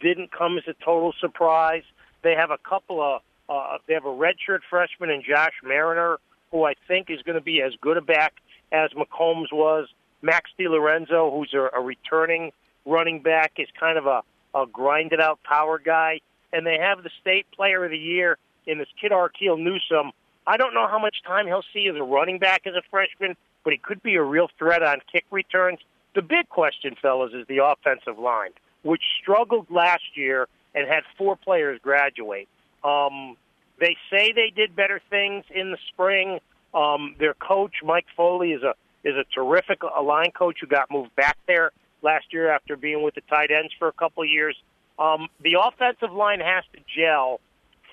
[0.00, 1.82] didn't come as a total surprise.
[2.22, 6.18] They have a couple of uh, they have a redshirt freshman in Josh Mariner,
[6.52, 8.34] who I think is going to be as good a back
[8.70, 9.88] as McCombs was.
[10.22, 12.52] Max DiLorenzo, who's a, a returning
[12.86, 14.22] running back, is kind of a,
[14.54, 16.20] a grinded out power guy.
[16.52, 20.12] And they have the state player of the year in this kid Arkeel Newsom.
[20.46, 23.36] I don't know how much time he'll see as a running back as a freshman.
[23.62, 25.80] but he could be a real threat on kick returns.
[26.14, 28.50] The big question, fellas, is the offensive line,
[28.82, 32.48] which struggled last year and had four players graduate.
[32.82, 33.36] Um,
[33.78, 36.40] they say they did better things in the spring.
[36.74, 40.90] Um, their coach, Mike Foley, is a is a terrific a line coach who got
[40.90, 44.28] moved back there last year after being with the tight ends for a couple of
[44.28, 44.56] years.
[45.00, 47.40] Um, the offensive line has to gel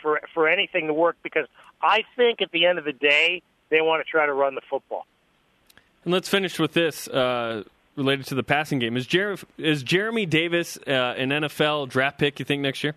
[0.02, 1.48] for for anything to work because
[1.82, 4.62] I think at the end of the day they want to try to run the
[4.70, 5.06] football.
[6.04, 7.64] And let's finish with this uh,
[7.96, 8.96] related to the passing game.
[8.96, 12.40] Is, Jer- is Geremy Davis uh, an NFL draft pick?
[12.40, 12.96] You think next year?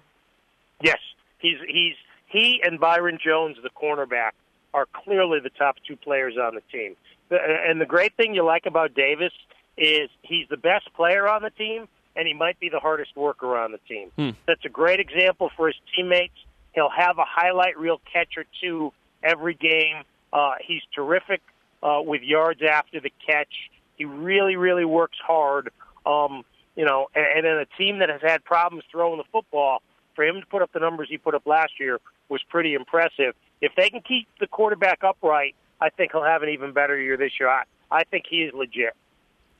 [0.82, 0.98] Yes,
[1.38, 1.94] he's he's
[2.26, 4.32] he and Byron Jones, the cornerback,
[4.72, 6.96] are clearly the top two players on the team.
[7.30, 9.32] And the great thing you like about Davis
[9.76, 13.56] is he's the best player on the team, and he might be the hardest worker
[13.56, 14.10] on the team.
[14.16, 14.30] Hmm.
[14.46, 16.34] That's a great example for his teammates.
[16.74, 18.92] He'll have a highlight reel catch or two
[19.22, 20.04] every game.
[20.32, 21.40] Uh, he's terrific
[21.82, 23.52] uh, with yards after the catch.
[23.96, 25.70] He really, really works hard.
[26.06, 26.44] Um,
[26.76, 29.82] you know, and, and in a team that has had problems throwing the football,
[30.14, 33.34] for him to put up the numbers he put up last year was pretty impressive.
[33.60, 37.16] If they can keep the quarterback upright, I think he'll have an even better year
[37.16, 37.48] this year.
[37.48, 38.94] I, I think he is legit.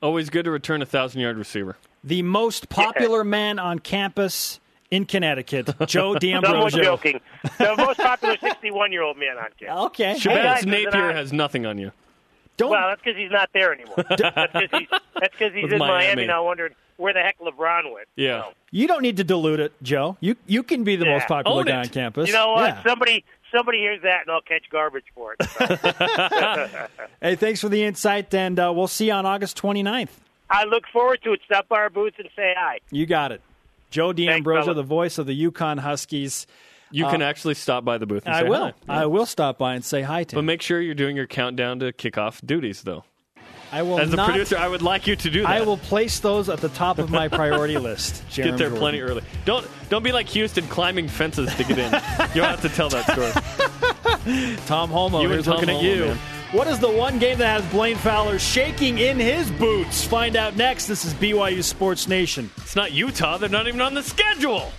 [0.03, 1.77] Always good to return a thousand yard receiver.
[2.05, 4.59] The most popular man on campus
[4.91, 6.83] in Connecticut, Joe Someone D'Ambrosio.
[6.83, 7.21] joking.
[7.59, 9.85] The most popular 61 year old man on campus.
[9.87, 10.15] Okay.
[10.15, 11.93] Shabazz guys, listen, Napier I- has nothing on you.
[12.57, 13.95] Don't Well, that's because he's not there anymore.
[14.09, 16.05] that's because he's, that's 'cause he's in Miami.
[16.05, 18.07] Miami now, wondering where the heck LeBron went.
[18.17, 18.43] Yeah.
[18.43, 20.19] So, you don't need to dilute it, Joe.
[20.21, 21.13] You you can be the Yeah.
[21.13, 21.87] most popular Own guy it.
[21.87, 22.29] on campus.
[22.29, 22.69] you know what?
[22.69, 22.83] Yeah.
[22.83, 25.49] Somebody somebody hears that, and I'll catch garbage for it.
[25.49, 26.87] So.
[27.23, 30.09] Hey, thanks for the insight, and uh, we'll see you on August 29th.
[30.51, 31.41] I look forward to it.
[31.47, 32.81] Stop by our booth and say hi.
[32.91, 33.41] You got it.
[33.91, 34.75] Joe D'Ambrosio, fella.
[34.75, 36.47] the voice of the UConn Huskies.
[36.93, 38.65] You can actually stop by the booth and Uh, I say will.
[38.67, 39.03] hi.
[39.03, 40.37] I will stop by and say hi to you.
[40.37, 40.47] But him.
[40.47, 43.05] make sure you're doing your countdown to kickoff duties, though.
[43.73, 44.29] I will As a not.
[44.29, 45.49] producer, I would like you to do that.
[45.49, 48.25] I will place those at the top of my priority list.
[48.35, 48.79] get there Jordan.
[48.79, 49.23] plenty early.
[49.45, 51.93] Don't don't be like Houston climbing fences to get in.
[52.35, 53.31] you don't have to tell that story.
[54.67, 56.07] Tom Holmoe, You and here's Tom looking at you.
[56.07, 56.19] man.
[56.53, 60.05] What is the one game that has Blaine Fowler shaking in his boots?
[60.05, 60.89] Find out next.
[60.89, 62.51] This is BYU Sports Nation.
[62.57, 63.39] It's not Utah.
[63.39, 64.73] They're not even on the schedule.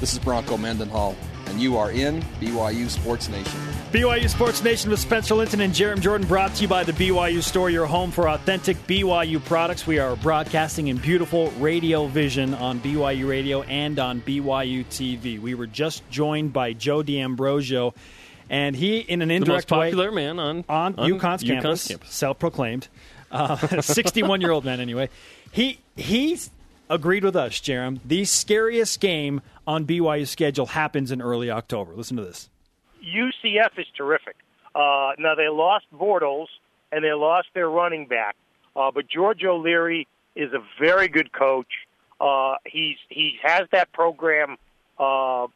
[0.00, 1.14] This is Bronco Mendenhall,
[1.46, 3.60] and you are in BYU Sports Nation.
[3.92, 7.44] BYU Sports Nation with Spencer Linton and Jarom Jordan brought to you by the BYU
[7.44, 9.86] Store, your home for authentic BYU products.
[9.86, 15.40] We are broadcasting in beautiful radio vision on BYU Radio and on BYU TV.
[15.40, 17.94] We were just joined by Joe D'Ambrosio,
[18.50, 21.88] and he, in an indirect The most indirect way, popular man on on, UConn's, campus,
[21.88, 22.10] campus.
[22.14, 22.88] self-proclaimed,
[23.80, 24.80] sixty-one-year-old man.
[24.80, 25.08] Anyway,
[25.50, 26.50] he he's
[26.88, 28.00] agreed with us, Jarom.
[28.04, 31.92] The scariest game on BYU's schedule happens in early October.
[31.94, 32.48] Listen to this.
[33.02, 34.36] UCF is terrific.
[34.74, 36.46] Uh, now they lost Bortles
[36.90, 38.36] and they lost their running back,
[38.76, 41.66] uh, but George O'Leary is a very good coach.
[42.20, 44.56] Uh, he's he has that program
[44.98, 45.46] uh,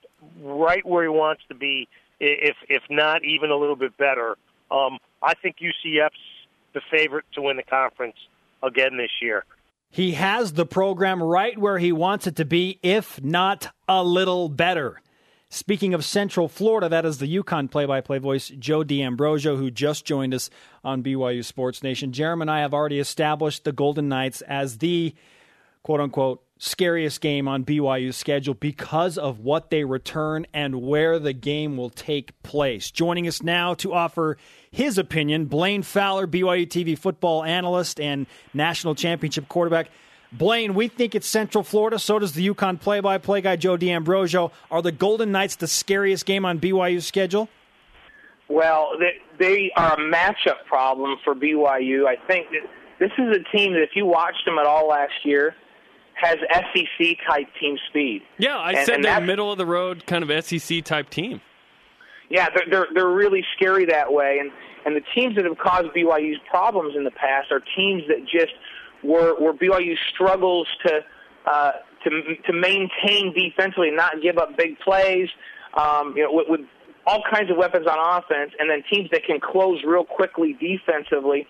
[0.42, 4.37] right where he wants to be, i- if if not even a little bit better.
[4.71, 6.13] Um, I think UCF's
[6.73, 8.17] the favorite to win the conference
[8.63, 9.45] again this year.
[9.91, 14.49] He has the program right where he wants it to be, if not a little
[14.49, 15.01] better.
[15.49, 20.35] Speaking of Central Florida, that is the UConn play-by-play voice, Joe D'Ambrosio, who just joined
[20.35, 20.51] us
[20.83, 22.13] on BYU Sports Nation.
[22.13, 25.15] Jeremy and I have already established the Golden Knights as the
[25.87, 31.77] quote-unquote scariest game on BYU's schedule because of what they return and where the game
[31.77, 32.90] will take place.
[32.90, 34.37] Joining us now to offer
[34.72, 39.87] his opinion, Blaine Fowler, BYU TV football analyst and national championship quarterback.
[40.33, 42.01] Blaine, we think it's Central Florida.
[42.01, 44.51] So does the UConn play-by-play guy Joe D'Ambrosio.
[44.72, 47.49] Are the Golden Knights the scariest game on BYU's schedule?
[48.49, 52.09] Well, they, they are a matchup problem for BYU.
[52.09, 52.68] I think that
[52.99, 55.55] this is a team that, if you watched them at all last year,
[56.21, 58.23] has SEC type team speed.
[58.39, 61.41] Yeah, I And- said and they're middle of the road, kind of SEC type team.
[62.29, 64.51] Yeah, they're, they're they're really scary that way, and
[64.85, 68.53] and the teams that have caused BYU's problems in the past are teams that just
[69.05, 71.05] were where BYU struggles to
[71.47, 72.11] uh, to
[72.47, 75.29] to maintain defensively, and not give up big plays.
[75.75, 76.61] Um, you know, with, with
[77.07, 81.47] all kinds of weapons on offense, and then teams that can close real quickly defensively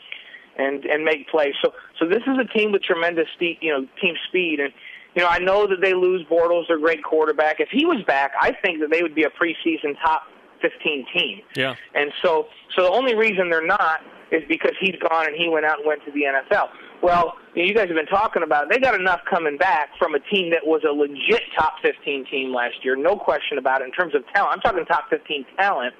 [0.58, 1.54] and and make plays.
[1.62, 4.72] So so this is a team with tremendous ste- you know team speed and.
[5.14, 7.58] You know, I know that they lose Bortles, their great quarterback.
[7.58, 10.24] If he was back, I think that they would be a preseason top
[10.60, 11.40] 15 team.
[11.54, 11.74] Yeah.
[11.94, 15.64] And so, so the only reason they're not is because he's gone and he went
[15.64, 16.68] out and went to the NFL.
[17.02, 18.70] Well, you, know, you guys have been talking about it.
[18.70, 22.54] they got enough coming back from a team that was a legit top 15 team
[22.54, 24.52] last year, no question about it in terms of talent.
[24.52, 25.94] I'm talking top 15 talent.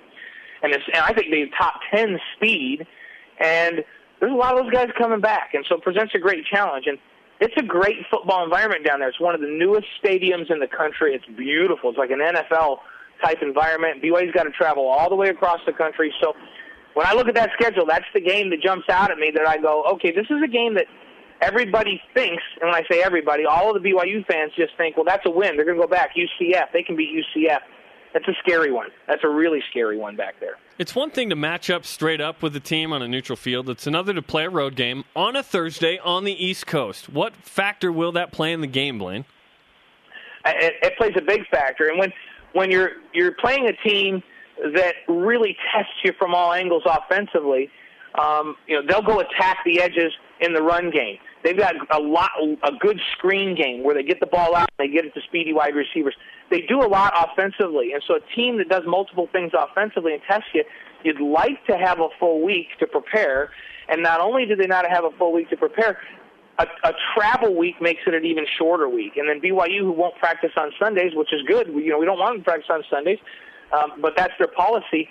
[0.63, 2.87] and, it's, and I think they top ten speed,
[3.39, 3.85] and
[4.21, 6.87] there's a lot of those guys coming back, and so it presents a great challenge.
[6.87, 6.99] And
[7.41, 9.09] it's a great football environment down there.
[9.09, 11.15] It's one of the newest stadiums in the country.
[11.15, 11.91] It's beautiful.
[11.91, 12.79] It's like an NFL
[13.23, 14.03] type environment.
[14.03, 16.13] BYU's got to travel all the way across the country.
[16.21, 16.35] So
[16.95, 19.47] when I look at that schedule, that's the game that jumps out at me that
[19.47, 20.87] I go, okay, this is a game that
[21.43, 25.05] everybody thinks, and when I say everybody, all of the BYU fans just think, well,
[25.05, 25.57] that's a win.
[25.57, 26.13] They're going to go back.
[26.17, 26.73] UCF.
[26.73, 27.61] They can beat UCF.
[28.17, 28.89] That's a scary one.
[29.07, 30.57] That's a really scary one back there.
[30.79, 33.69] It's one thing to match up straight up with a team on a neutral field.
[33.69, 37.11] It's another to play a road game on a Thursday on the East Coast.
[37.11, 39.27] What factor will that play in the game, Blaine?
[40.47, 42.11] It, it plays a big factor, and when
[42.55, 44.23] when you're you're playing a team
[44.75, 47.69] that really tests you from all angles offensively,
[48.15, 51.19] um, you know they'll go attack the edges in the run game.
[51.45, 52.31] They've got a lot
[52.63, 55.21] a good screen game where they get the ball out and they get it to
[55.21, 56.15] speedy wide receivers.
[56.51, 60.23] They do a lot offensively, and so a team that does multiple things offensively and
[60.29, 60.65] tests you,
[61.03, 63.51] you'd like to have a full week to prepare.
[63.89, 65.99] And not only do they not have a full week to prepare,
[66.59, 69.17] a, a travel week makes it an even shorter week.
[69.17, 71.75] And then BYU, who won't practice on Sundays, which is good.
[71.75, 73.19] We, you know, we don't want them to practice on Sundays,
[73.73, 75.09] um, but that's their policy.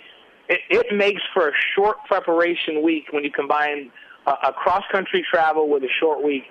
[0.50, 3.92] It, it makes for a short preparation week when you combine
[4.26, 6.44] a, a cross country travel with a short week,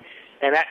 [0.42, 0.66] and that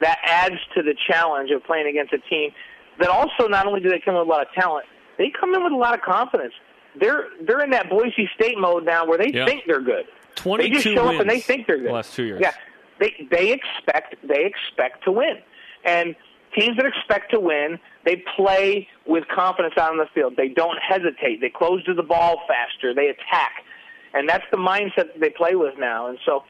[0.00, 2.50] that adds to the challenge of playing against a team
[2.98, 4.86] that also not only do they come with a lot of talent,
[5.18, 6.52] they come in with a lot of confidence.
[6.98, 9.46] They're they're in that Boise State mode now where they Yeah.
[9.46, 10.04] think they're good.
[10.06, 11.88] They just 22 show up and they think they're good.
[11.88, 12.40] the last two years.
[12.42, 12.52] Yeah,
[12.98, 15.38] they they expect they expect to win,
[15.84, 16.14] and
[16.58, 20.34] teams that expect to win, they play with confidence out on the field.
[20.36, 21.40] They don't hesitate.
[21.40, 22.92] They close to the ball faster.
[22.94, 23.64] They attack,
[24.12, 26.08] and that's the mindset that they play with now.
[26.08, 26.44] And so,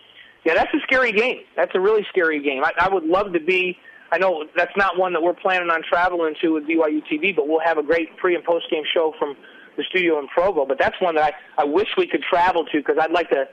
[0.44, 1.42] yeah, that's a scary game.
[1.54, 2.64] That's a really scary game.
[2.64, 3.78] I, I would love to be.
[4.12, 7.48] I know that's not one that we're planning on traveling to with BYU TV, but
[7.48, 9.34] we'll have a great pre and post game show from
[9.78, 10.66] the studio in Provo.
[10.66, 13.48] But that's one that I, I wish we could travel to because I'd like to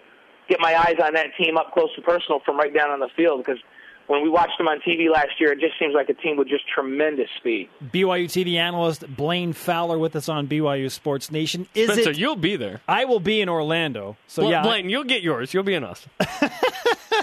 [0.50, 3.08] get my eyes on that team up close and personal from right down on the
[3.16, 3.62] field because
[4.10, 6.48] when we watched them on TV last year, it just seems like a team with
[6.48, 7.70] just tremendous speed.
[7.94, 11.68] BYU TV analyst Blaine Fowler with us on BYU Sports Nation.
[11.76, 12.18] Is Spencer, it?
[12.18, 12.82] you'll be there.
[12.88, 14.18] I will be in Orlando.
[14.28, 15.54] So Bla- yeah, Blaine, you'll get yours.
[15.54, 16.12] You'll be in Austin.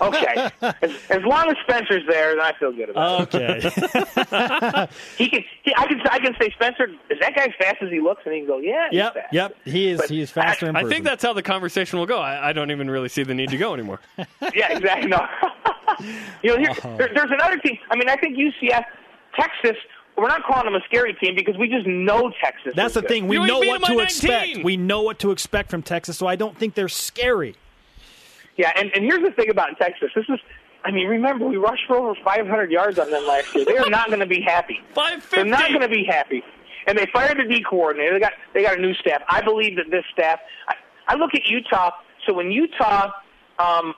[0.03, 3.61] Okay, as, as long as Spencer's there, then I feel good about Okay.
[3.65, 3.79] it.
[3.79, 5.45] Okay, he can.
[5.63, 6.01] He, I can.
[6.11, 8.21] I can say, Spencer, is that guy as fast as he looks?
[8.27, 8.89] And he can go, Yeah.
[8.91, 9.15] he's yep.
[9.15, 9.33] fast.
[9.33, 9.57] Yep.
[9.65, 9.99] He is.
[10.01, 12.19] But He is faster in I think that's how the conversation will go.
[12.19, 14.01] I, I don't even really see the need to go anymore.
[14.55, 15.09] Yeah, exactly.
[15.09, 15.27] No.
[16.43, 16.97] you know, here, Uh-huh.
[16.97, 17.79] there, there's another team.
[17.91, 18.85] I mean, I think UCF,
[19.39, 19.77] Texas.
[20.17, 22.73] We're not calling them a scary team because we just know Texas.
[22.75, 23.09] That's the good.
[23.11, 23.29] thing.
[23.29, 24.65] We You know what to by expect.
[24.65, 27.55] We know what to expect from Texas, so I don't think they're scary.
[28.57, 30.11] Yeah, and, and here's the thing about Texas.
[30.15, 30.39] This is,
[30.87, 33.67] I mean, remember we rushed for over 500 yards on them last year.
[33.67, 34.81] They are not going to be happy.
[35.31, 36.43] They're not going to be happy.
[36.87, 38.15] And they fired the D coordinator.
[38.15, 39.21] They got they got a new staff.
[39.29, 40.39] I believe that this staff.
[40.69, 40.75] I,
[41.09, 41.91] I look at Utah.
[42.27, 43.11] So when Utah,
[43.59, 43.93] um,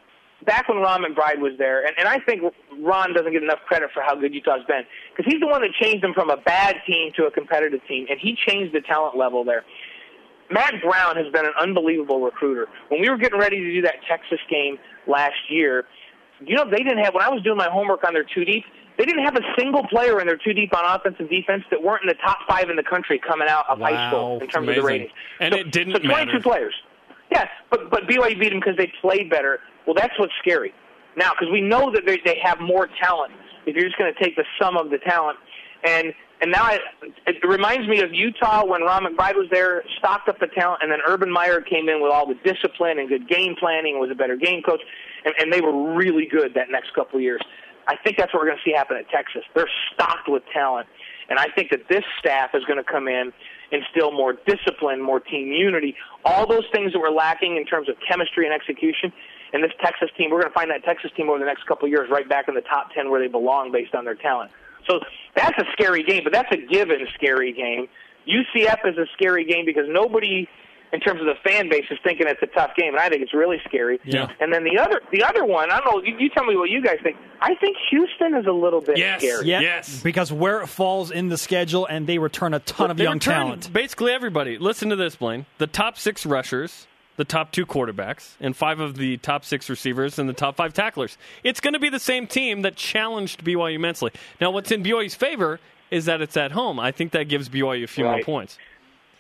[0.44, 2.42] back when Ron McBride was there, and, and I think
[2.81, 4.83] Ron doesn't get enough credit for how good Utah's been
[5.16, 8.07] because he's the one that changed them from a bad team to a competitive team,
[8.09, 9.64] and he changed the talent level there.
[10.51, 12.68] Mack Brown has been an unbelievable recruiter.
[12.88, 15.85] When we were getting ready to do that Texas game last year,
[16.40, 17.14] you know they didn't have.
[17.14, 18.64] When I was doing my homework on their two deep,
[18.96, 21.83] they didn't have a single player in their two deep on offense and defense that
[21.83, 24.68] weren't in the top five in the country coming out of high school in terms
[24.68, 25.11] of the ratings.
[25.40, 26.40] And so, it didn't so 22 matter.
[26.40, 26.74] players.
[27.31, 29.61] Yes, but but BYU beat them because they played better.
[29.88, 30.74] Well, that's what's scary
[31.16, 33.33] now because we know that they have more talent.
[33.64, 35.38] If you're just going to take the sum of the talent,
[35.83, 36.83] and and now it,
[37.27, 40.92] it reminds me of Utah when Ron McBride was there, stocked up the talent, and
[40.92, 44.14] then Urban Meyer came in with all the discipline and good game planning, was a
[44.14, 44.83] better game coach,
[45.24, 47.40] and, and they were really good that next couple years.
[47.88, 49.42] I think that's what we're going to see happen at Texas.
[49.55, 50.87] They're stocked with talent,
[51.31, 53.33] and I think that this staff is going to come in,
[53.72, 55.96] instill more discipline, more team unity,
[56.27, 59.14] all those things that were lacking in terms of chemistry and execution.
[59.52, 61.87] And this Texas team, we're going to find that Texas team over the next couple
[61.87, 64.50] of years right back in the top 10 where they belong based on their talent.
[64.88, 65.00] So
[65.34, 67.88] that's a scary game, but that's a given scary game.
[68.26, 70.46] UCF is a scary game because nobody,
[70.92, 73.22] in terms of the fan base, is thinking it's a tough game, and I think
[73.22, 73.98] it's really scary.
[74.04, 74.28] Yeah.
[74.40, 76.02] And then the other, the other one, I don't know.
[76.02, 77.16] You, you tell me what you guys think.
[77.40, 79.22] I think Houston is a little bit Yes.
[79.22, 79.46] scary.
[79.46, 80.02] Yeah, Yes.
[80.02, 83.72] because where it falls in the schedule, and they return a ton of young talent.
[83.72, 84.58] Basically everybody.
[84.58, 85.46] Listen to this, Blaine.
[85.58, 86.87] The top six rushers,
[87.19, 90.73] the top two quarterbacks, and five of the top six receivers and the top five
[90.73, 91.19] tacklers.
[91.42, 94.12] It's going to be the same team that challenged BYU immensely.
[94.40, 95.58] Now, what's in BYU's favor
[95.90, 96.79] is that it's at home.
[96.79, 98.56] I think that gives BYU a few more points.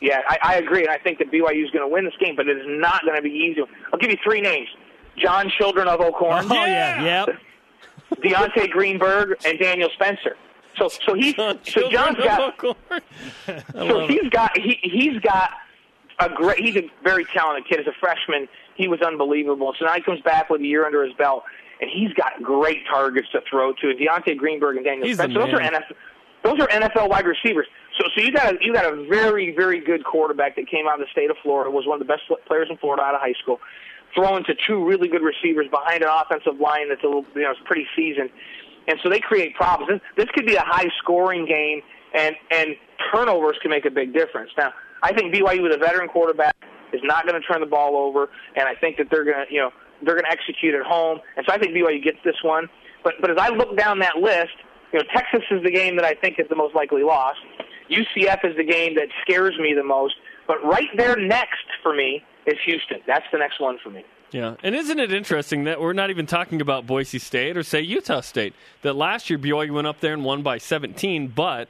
[0.00, 2.46] Yeah, I, I agree, I think that BYU is going to win this game, but
[2.46, 3.62] it is not going to be easy.
[3.92, 4.68] I'll give you three names:
[5.16, 7.36] John Children of O'Korn, Oh yeah, yep.
[8.22, 10.36] Deontay Greenberry, and Daniel Spencer.
[10.78, 13.02] So, so he's so John's got Children
[13.48, 14.10] of so love it.
[14.10, 15.50] he's got he he's got
[16.20, 16.58] a great.
[16.58, 17.80] He's a very talented kid.
[17.80, 19.74] As a freshman, he was unbelievable.
[19.78, 21.44] So now he comes back with a year under his belt,
[21.80, 23.86] and he's got great targets to throw to.
[23.94, 25.34] Deontay Greenberry and Daniel He's Spencer.
[25.34, 25.60] the Those are.
[25.60, 25.94] NFL.
[26.44, 27.66] Those are NFL wide receivers.
[27.98, 31.00] So, so you got a, you got a very, very good quarterback that came out
[31.00, 31.70] of the state of Florida.
[31.70, 33.60] Was one of the best players in Florida out of high school.
[34.14, 37.50] Throwing to two really good receivers behind an offensive line that's a little, you know,
[37.50, 38.30] it's pretty seasoned,
[38.86, 39.90] and so they create problems.
[39.90, 41.82] This, this could be a high-scoring game,
[42.14, 42.70] and and
[43.12, 44.50] turnovers can make a big difference.
[44.56, 44.72] Now,
[45.02, 46.56] I think BYU with a veteran quarterback
[46.92, 49.52] is not going to turn the ball over, and I think that they're going to,
[49.52, 49.70] you know,
[50.02, 52.68] they're going to execute at home, and so I think BYU gets this one.
[53.04, 54.54] But but as I look down that list,
[54.92, 57.36] you know, Texas is the game that I think is the most likely loss.
[57.90, 60.14] UCF is the game that scares me the most.
[60.46, 62.98] But right there next for me is Houston.
[63.06, 64.04] That's the next one for me.
[64.30, 67.80] Yeah, and isn't it interesting that we're not even talking about Boise State or say
[67.80, 68.54] Utah State?
[68.82, 71.68] That last year BYU went up there and won by 17, but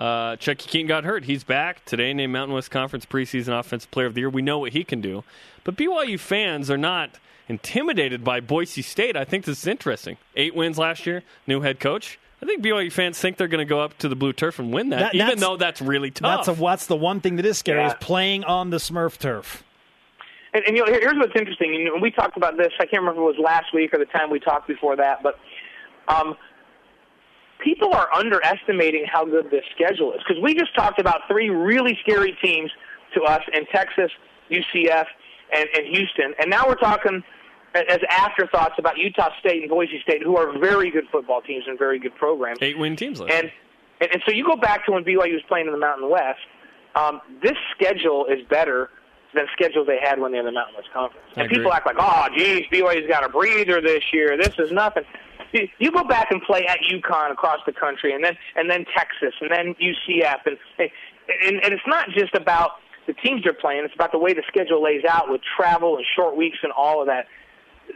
[0.00, 1.24] uh, Chuckie Keeton got hurt.
[1.24, 4.30] He's back today, named Mountain West Conference preseason offensive player of the year.
[4.30, 5.24] We know what he can do,
[5.62, 7.10] but BYU fans are not
[7.48, 9.16] intimidated by Boise State.
[9.16, 10.16] I think this is interesting.
[10.36, 12.18] Eight wins last year, new head coach.
[12.42, 14.72] I think BYU fans think they're going to go up to the blue turf and
[14.72, 16.46] win that, That- even that's- though that's really tough.
[16.46, 17.88] That's, a, that's the one thing that is scary Yeah.
[17.88, 19.62] is playing on the Smurf turf.
[20.54, 21.74] And, and you know, here's what's interesting.
[21.74, 22.72] You know, we talked about this.
[22.80, 25.22] I can't remember if it was last week or the time we talked before that,
[25.22, 25.38] but
[26.08, 26.34] um,
[27.62, 31.98] people are underestimating how good this schedule is because we just talked about three really
[32.02, 32.70] scary teams
[33.14, 34.10] to us in Texas,
[34.50, 35.06] UCF,
[35.54, 37.22] and, and Houston, and now we're talking
[37.74, 41.78] as afterthoughts about Utah State and Boise State, who are very good football teams and
[41.78, 42.58] very good programs.
[42.62, 43.52] Eight win teams last And,
[44.00, 46.40] and and so you go back to when BYU was playing in the Mountain West.
[46.96, 48.90] Um, this schedule is better
[49.34, 51.24] than schedules they had when they were in the Mountain West Conference.
[51.36, 54.36] And people act like, oh, geez, BYU's got a breather this year.
[54.36, 55.04] This is nothing.
[55.52, 59.34] You, go back and play at UConn across the country, and then and then Texas,
[59.40, 62.72] and then UCF, and and, and it's not just about
[63.06, 63.84] the teams they're playing.
[63.84, 67.00] It's about the way the schedule lays out with travel and short weeks and all
[67.00, 67.26] of that.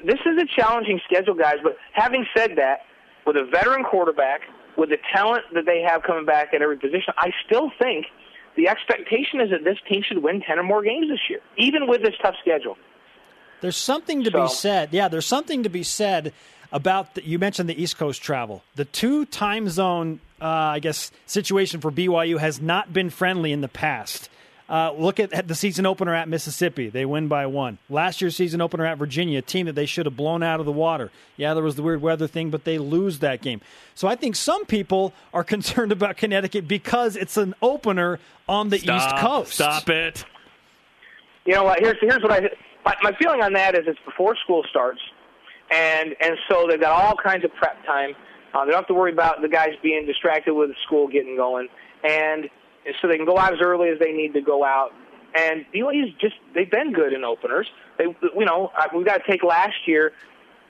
[0.04, 1.56] This is a challenging schedule, guys.
[1.62, 2.80] But having said that,
[3.26, 4.40] with a veteran quarterback,
[4.76, 8.06] with the talent that they have coming back at every position, I still think
[8.56, 11.86] the expectation is that this team should win 10 or more games this year, even
[11.86, 12.76] with this tough schedule.
[13.60, 14.88] There's something to So- be said.
[14.92, 16.32] Yeah, there's something to be said
[16.74, 18.62] about the, you mentioned the East Coast travel.
[18.74, 23.62] The two time zone, uh, I guess, situation for BYU has not been friendly in
[23.62, 24.28] the past.
[24.68, 26.88] Uh, look at, at the season opener at Mississippi.
[26.88, 27.78] They win by one.
[27.88, 30.66] Last year's season opener at Virginia, a team that they should have blown out of
[30.66, 31.12] the water.
[31.36, 33.60] Yeah, there was the weird weather thing, but they lose that game.
[33.94, 38.18] So I think some people are concerned about Connecticut because it's an opener
[38.48, 39.52] on the East Coast.
[39.52, 40.24] Stop it.
[41.44, 41.78] You know what?
[41.78, 42.48] Here's here's what I
[42.84, 45.00] my, my feeling on that is it's before school starts,
[45.74, 48.14] and and so they've got all kinds of prep time.
[48.54, 51.68] Uh, they don't have to worry about the guys being distracted with school getting going,
[52.04, 52.44] and,
[52.86, 54.92] and so they can go out as early as they need to go out.
[55.34, 57.66] And BYU's just they've been good in openers.
[57.98, 60.12] They you know we've got to take last year.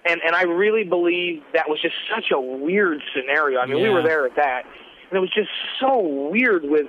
[0.07, 3.59] And and I really believe that was just such a weird scenario.
[3.61, 4.65] I mean, we were there at that,
[5.11, 5.49] and it was just
[5.81, 6.87] so weird with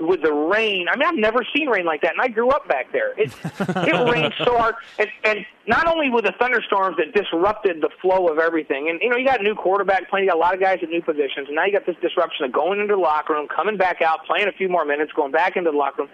[0.00, 0.86] with the rain.
[0.90, 3.12] I mean, I've never seen rain like that, and I grew up back there.
[3.18, 7.90] It it rained so hard, and, and not only with the thunderstorms that disrupted the
[8.02, 8.88] flow of everything.
[8.90, 10.80] And you know, you got a new quarterback playing, you got a lot of guys
[10.82, 13.46] at new positions, and now you got this disruption of going into the locker room,
[13.48, 16.10] coming back out, playing a few more minutes, going back into the locker room.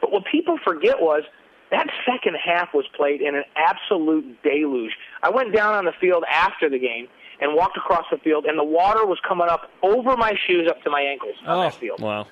[0.00, 1.22] But what people forget was
[1.70, 4.92] that second half was played in an absolute deluge.
[5.22, 7.08] I went down on the field after the game
[7.40, 10.82] and walked across the field, and the water was coming up over my shoes up
[10.84, 12.00] to my ankles on Oh, that field.
[12.00, 12.26] Wow.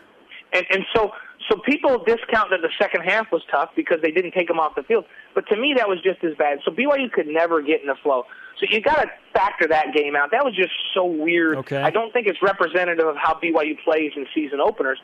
[0.52, 1.12] And and so
[1.50, 4.74] so people discount that the second half was tough because they didn't take them off
[4.74, 5.04] the field.
[5.34, 6.58] But to me, that was just as bad.
[6.64, 8.24] So BYU could never get in the flow.
[8.60, 10.30] So you got to factor that game out.
[10.30, 11.56] That was just so weird.
[11.58, 11.82] Okay.
[11.82, 14.98] I don't think it's representative of how BYU plays in season openers.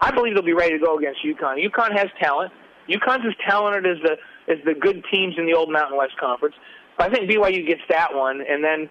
[0.00, 1.62] I believe they'll be ready to go against UConn.
[1.62, 2.52] UConn has talent.
[2.88, 4.16] UConn's as talented as the
[4.52, 6.56] as the good teams in the old Mountain West Conference.
[6.98, 8.90] But I think BYU gets that one, and then th-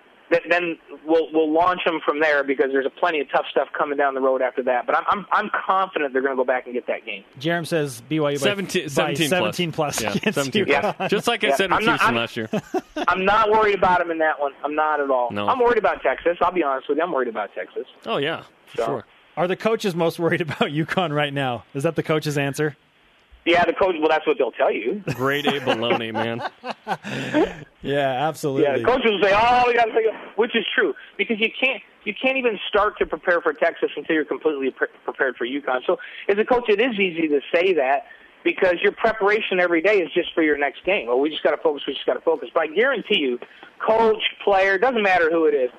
[0.50, 3.98] then we'll we'll launch them from there because there's a plenty of tough stuff coming
[3.98, 4.86] down the road after that.
[4.86, 7.24] But I'm I'm, I'm confident they're going to go back and get that game.
[7.40, 9.30] Jarom says BYU by 17, by 17 plus.
[9.30, 10.02] 17 plus.
[10.02, 10.96] Yeah, 17 UConn.
[10.98, 11.12] plus.
[11.12, 12.50] Just like I Yeah, said with I'm not- Houston I'm- last year.
[13.08, 14.54] I'm not worried about them in that one.
[14.64, 15.32] I'm not at all.
[15.32, 15.48] No.
[15.48, 16.38] I'm worried about Texas.
[16.42, 17.04] I'll be honest with you.
[17.04, 17.86] I'm worried about Texas.
[18.06, 18.44] Oh, yeah,
[18.76, 19.06] So- sure.
[19.38, 21.64] Are the coaches most worried about UConn right now?
[21.74, 22.76] Is that the coach's answer?
[23.46, 23.96] Yeah, the coach.
[23.98, 25.02] Well, that's what they'll tell you.
[25.16, 26.44] Grade A baloney, man.
[27.82, 28.64] Yeah, absolutely.
[28.64, 31.40] Yeah, the coaches will say, "Oh, we got to take," it," which is true because
[31.40, 35.36] you can't you can't even start to prepare for Texas until you're completely pre- prepared
[35.38, 35.82] for UConn.
[35.86, 38.06] So, as a coach, it is easy to say that
[38.44, 41.06] because your preparation every day is just for your next game.
[41.06, 41.84] Well, we just got to focus.
[41.86, 42.50] We just got to focus.
[42.52, 43.38] But I guarantee you,
[43.86, 45.70] coach, player, doesn't matter who it is,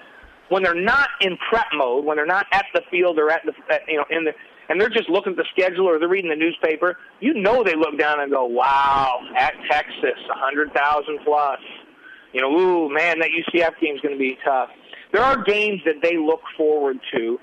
[0.48, 3.52] when they're not in prep mode, when they're not at the field or at the
[3.68, 4.32] at, you know in the
[4.68, 7.74] and they're just looking at the schedule or they're reading the newspaper, you know they
[7.74, 11.58] look down and go, "Wow, at Texas, a hundred thousand plus."
[12.32, 14.70] You know, ooh man, that UCF game's going to be tough.
[15.12, 17.38] There are games that they look forward to,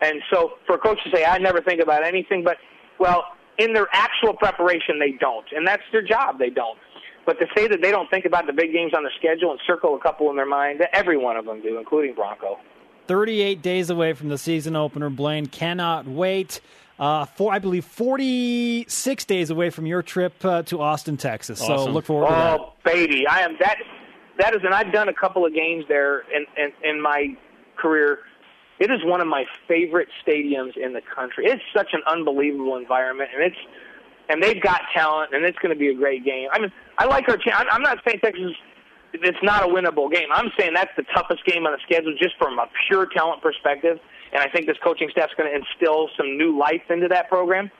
[0.00, 2.56] and so for a coach to say, "I never think about anything," but
[2.98, 3.24] well,
[3.58, 6.38] in their actual preparation, they don't, and that's their job.
[6.38, 6.78] They don't.
[7.26, 9.60] But to say that they don't think about the big games on the schedule and
[9.66, 12.58] circle a couple in their mind, every one of them do, including Bronco.
[13.06, 15.10] 38 days away from the season opener.
[15.10, 16.60] Blaine cannot wait.
[16.98, 21.58] Uh, for I believe 46 days away from your trip uh, to Austin, Texas.
[21.58, 22.60] So look forward to that.
[22.60, 23.78] Oh, baby, I am that.
[24.40, 27.36] That is, and I've done a couple of games there in, in in my
[27.76, 28.20] career.
[28.78, 31.44] It is one of my favorite stadiums in the country.
[31.44, 33.56] It's such an unbelievable environment, and it's
[34.30, 36.48] and they've got talent, and it's going to be a great game.
[36.52, 37.66] I mean, I like our chance.
[37.70, 38.52] I'm not saying Texas.
[39.12, 40.28] It's not a winnable game.
[40.32, 43.98] I'm saying that's the toughest game on the schedule, just from a pure talent perspective.
[44.32, 47.70] And I think this coaching staff's going to instill some new life into that program.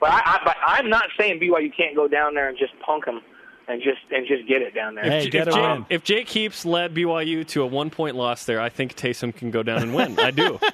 [0.00, 3.04] But I, I but I'm not saying BYU can't go down there and just punk
[3.04, 3.20] them
[3.68, 5.04] and just and just get it down there.
[5.04, 8.16] Hey, if, get if, it Jay, if Jake Heaps led BYU to a one point
[8.16, 10.18] loss there, I think Taysom can go down and win.
[10.18, 10.58] I do.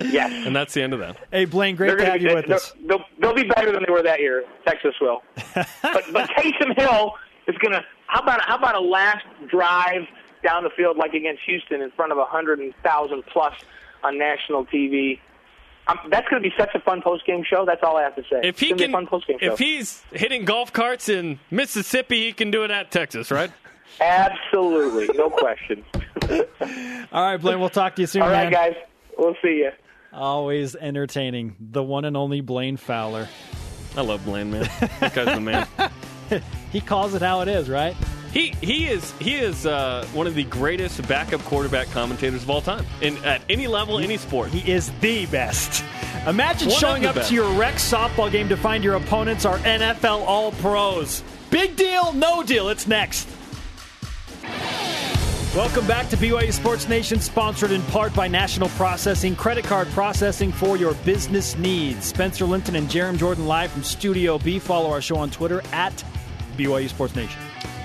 [0.00, 0.46] Yes.
[0.46, 1.16] And that's the end of that.
[1.30, 2.74] Hey, Blaine, great They're to have be, you with us.
[2.86, 4.44] They'll, they'll be better than they were that year.
[4.66, 5.22] Texas will.
[5.54, 7.14] but but Taysom Hill
[7.46, 7.84] is gonna.
[8.06, 10.02] How about how about a last drive
[10.42, 13.54] down the field like against Houston in front of a hundred thousand plus
[14.02, 15.20] on national TV?
[15.86, 17.64] Um, that's going to be such a fun post game show.
[17.66, 18.40] That's all I have to say.
[18.42, 19.52] If he can, fun post game show.
[19.52, 23.50] if he's hitting golf carts in Mississippi, he can do it at Texas, right?
[24.00, 25.84] Absolutely, no question.
[27.12, 28.52] All right, Blaine, we'll talk to you soon, All right, man.
[28.52, 28.74] guys.
[29.18, 29.70] We'll see you.
[30.12, 31.56] Always entertaining.
[31.60, 33.28] The one and only Blaine Fowler.
[33.96, 34.68] I love Blaine, man.
[35.00, 35.66] That guy's the man.
[36.72, 37.94] He calls it how it is, right?
[38.34, 42.60] He he is he is uh, one of the greatest backup quarterback commentators of all
[42.60, 44.50] time, in at any level, any sport.
[44.50, 45.84] He is the best.
[46.26, 47.28] Imagine One showing up best.
[47.28, 51.22] to your rec softball game to find your opponents are NFL All Pros.
[51.50, 52.70] Big deal, no deal.
[52.70, 53.28] It's next.
[55.54, 60.50] Welcome back to BYU Sports Nation, sponsored in part by National Processing, credit card processing
[60.50, 62.06] for your business needs.
[62.06, 64.58] Spencer Linton and Jarom Jordan live from Studio B.
[64.58, 66.02] Follow our show on Twitter at
[66.56, 67.40] BYU Sports Nation.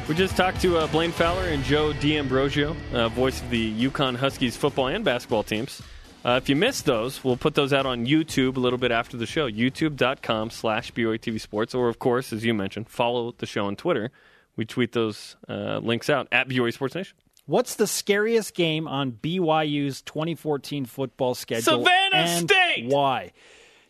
[0.09, 4.15] We just talked to uh, Blaine Fowler and Joe D'Ambrosio, uh, voice of the UConn
[4.15, 5.83] Huskies football and basketball teams.
[6.25, 9.17] Uh, if you missed those, we'll put those out on YouTube a little bit after
[9.17, 11.75] the show, youtube.com slash BYTV Sports.
[11.75, 14.09] Or, of course, as you mentioned, follow the show on Twitter.
[14.55, 17.15] We tweet those uh, links out at BYU Sports Nation.
[17.45, 21.85] What's the scariest game on BYU's 2014 football schedule?
[21.85, 22.87] Savannah State!
[22.87, 23.31] Why?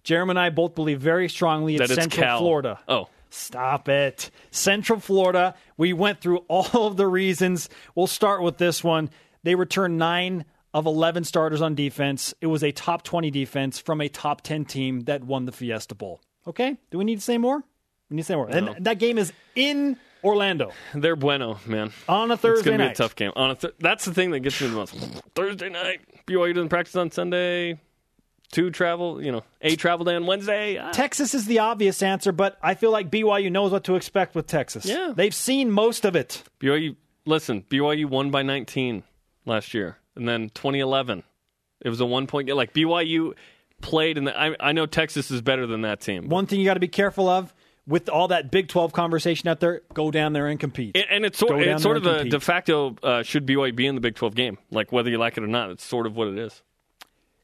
[0.03, 2.39] Jeremy and I both believe very strongly it's That it's Central Cal.
[2.39, 2.79] Florida.
[2.89, 4.31] Oh, Stop it.
[4.51, 5.55] Central Florida.
[5.77, 7.69] We went through all of the reasons.
[7.95, 9.09] We'll start with this one.
[9.43, 12.33] They returned nine of 11 starters on defense.
[12.41, 15.95] It was a top 20 defense from a top 10 team that won the Fiesta
[15.95, 16.21] Bowl.
[16.47, 16.77] Okay?
[16.91, 17.63] Do we need to say more?
[18.09, 18.49] We need to say more.
[18.49, 21.91] And that game is in Orlando they're bueno, man.
[22.09, 23.31] on a Thursday It's Thursday going to be a tough game.
[23.35, 24.93] On a th- that's the thing that gets me the most.
[25.35, 27.79] Thursday night, BYU doesn't practice on Sunday.
[28.51, 30.77] Two travel, you know, a travel day on Wednesday.
[30.77, 30.91] Ah.
[30.91, 34.47] Texas is the obvious answer, but I feel like BYU knows what to expect with
[34.47, 34.85] Texas.
[34.85, 35.13] Yeah.
[35.15, 36.43] They've seen most of it.
[36.59, 36.95] BYU,
[37.25, 39.03] listen, BYU won by 19
[39.45, 41.23] last year, and then 2011,
[41.81, 42.55] it was a one point game.
[42.55, 43.33] Like BYU
[43.81, 46.27] played, and I, I know Texas is better than that team.
[46.27, 47.53] One thing you got to be careful of
[47.85, 50.95] with all that Big 12 conversation out there, go down there and compete.
[50.95, 52.31] And- and it's sort, it's sort of a compete.
[52.31, 55.37] de facto uh, should BYU be in the Big 12 game, like whether you like
[55.37, 55.69] it or not.
[55.69, 56.63] It's sort of what it is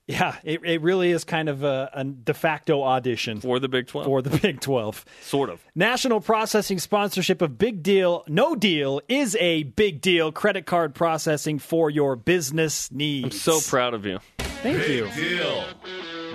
[0.07, 3.87] Yeah, it, it really is kind of a, a de facto audition for the Big
[3.87, 4.05] 12.
[4.05, 5.03] for the Big 12.
[5.23, 5.65] sort of.
[5.73, 11.57] National Processing sponsorship of Big Deal, No Deal is a big deal credit card processing
[11.57, 13.25] for your business needs.
[13.25, 14.19] I'm so proud of you.
[14.37, 15.09] Thank you.
[15.15, 15.63] Deal.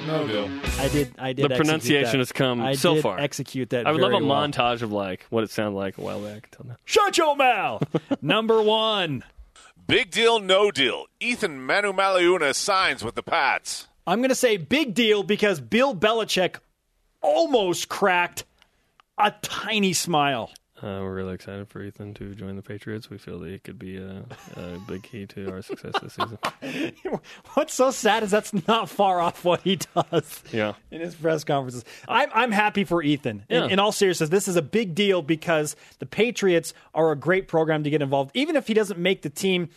[0.07, 0.51] No deal.
[0.79, 1.15] I did.
[1.19, 1.51] I did.
[1.51, 2.19] The pronunciation that.
[2.19, 3.21] has come I so did far.
[3.21, 3.87] Execute that.
[3.87, 4.49] I would love a well.
[4.49, 6.77] montage of like what it sounded like a while back until now.
[6.85, 7.83] Shut your mouth.
[8.23, 9.25] Number one.
[9.91, 11.07] Big deal, no deal.
[11.21, 13.89] Eathyn Manumaleuna signs with the Pats.
[14.07, 16.59] I'm going to say big deal because Bill Belichick
[17.21, 18.45] almost cracked
[19.19, 20.53] a tiny smile.
[20.83, 23.11] Uh, we're really excited for Eathyn to join the Patriots.
[23.11, 24.25] We feel that he could be a,
[24.57, 26.39] a big key to our success this season.
[27.55, 30.43] What's so sad is that's not far off what he does.
[30.53, 30.73] Yeah.
[30.91, 31.85] in his press conferences.
[32.09, 33.43] I'm, I'm happy for Eathyn.
[33.51, 33.67] In, Yeah.
[33.67, 37.85] in all seriousness, this is a big deal because the Patriots are a great program
[37.85, 38.31] to get involved.
[38.33, 39.69] Even if he doesn't make the team,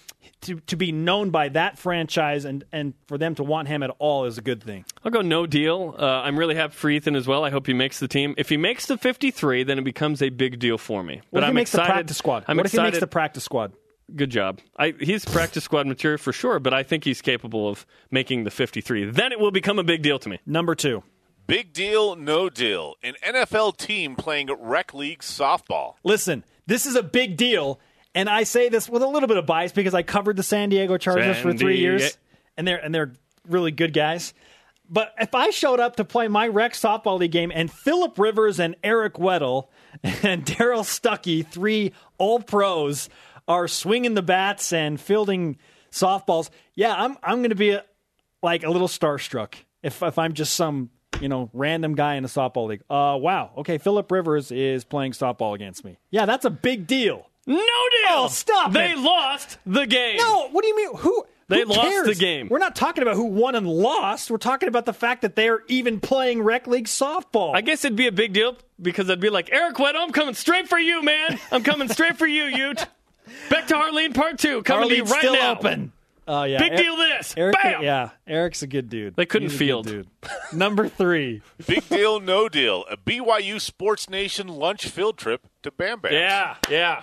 [0.41, 3.89] to, to be known by that franchise and, and for them to want him at
[3.99, 4.85] all is a good thing.
[5.03, 5.95] I'll go no deal.
[5.99, 7.43] Uh, I'm really happy for Eathyn as well.
[7.43, 8.33] I hope he makes the team.
[8.37, 11.21] If he makes the 53, then it becomes a big deal for me.
[11.29, 11.87] What but if I'm he makes excited.
[11.87, 12.43] the practice squad?
[12.47, 12.79] I'm what excited.
[12.79, 13.73] if he makes the practice squad?
[14.15, 14.59] Good job.
[14.77, 18.51] I, he's practice squad material for sure, but I think he's capable of making the
[18.51, 19.05] 53.
[19.09, 20.39] Then it will become a big deal to me.
[20.45, 21.03] Number two.
[21.47, 22.95] Big deal, no deal.
[23.01, 25.95] An NFL team playing rec league softball.
[26.03, 27.79] Listen, this is a big deal,
[28.13, 30.69] and I say this with a little bit of bias because I covered the San
[30.69, 31.97] Diego Chargers for three Diego.
[31.97, 32.17] years,
[32.55, 33.13] and they're and they're
[33.47, 34.33] really good guys.
[34.89, 38.59] But if I showed up to play my rec softball league game and Philip Rivers
[38.59, 39.67] and Eric Weddle
[40.23, 43.09] and Darrell Stuckey, three all pros,
[43.47, 45.57] are swinging the bats and fielding
[45.91, 47.83] softballs, yeah, I'm I'm going to be a,
[48.41, 50.89] like a little starstruck if if I'm just some
[51.21, 52.81] you know random guy in a softball league.
[52.89, 55.97] Uh, wow, okay, Philip Rivers is playing softball against me.
[56.09, 57.29] Yeah, that's a big deal.
[57.45, 58.09] No deal.
[58.09, 58.97] Oh, stop They it.
[58.97, 60.17] lost the game.
[60.17, 60.95] No, what do you mean?
[60.97, 61.25] Who?
[61.53, 62.07] They who lost cares?
[62.07, 62.47] the game.
[62.49, 64.29] We're not talking about who won and lost.
[64.31, 67.55] We're talking about the fact that they're even playing rec league softball.
[67.55, 70.33] I guess it'd be a big deal because I'd be like, Eric Weddle, I'm coming
[70.35, 71.39] straight for you, man.
[71.51, 72.85] I'm coming straight for you, Ute.
[73.49, 74.63] Back to Harleen Part Two.
[74.63, 75.51] Coming to you right still now.
[75.53, 75.91] open.
[76.25, 77.33] Oh yeah, Big Er- deal this.
[77.35, 77.83] Eric, Bam.
[77.83, 79.15] yeah, Eric's a good dude.
[79.17, 79.87] They couldn't He's a field.
[79.87, 80.07] dude.
[80.53, 81.41] Number three.
[81.67, 82.85] Big deal, no deal.
[82.89, 86.13] A BYU Sports Nation lunch field trip to Bam Bam.
[86.13, 87.01] Yeah, yeah.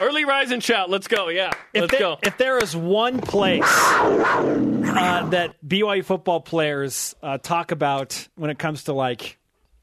[0.00, 0.90] Early rise and shout.
[0.90, 1.28] Let's go.
[1.28, 2.18] Yeah, If, let's there- go.
[2.22, 8.58] if there is one place uh, that BYU football players uh, talk about when it
[8.58, 9.38] comes to like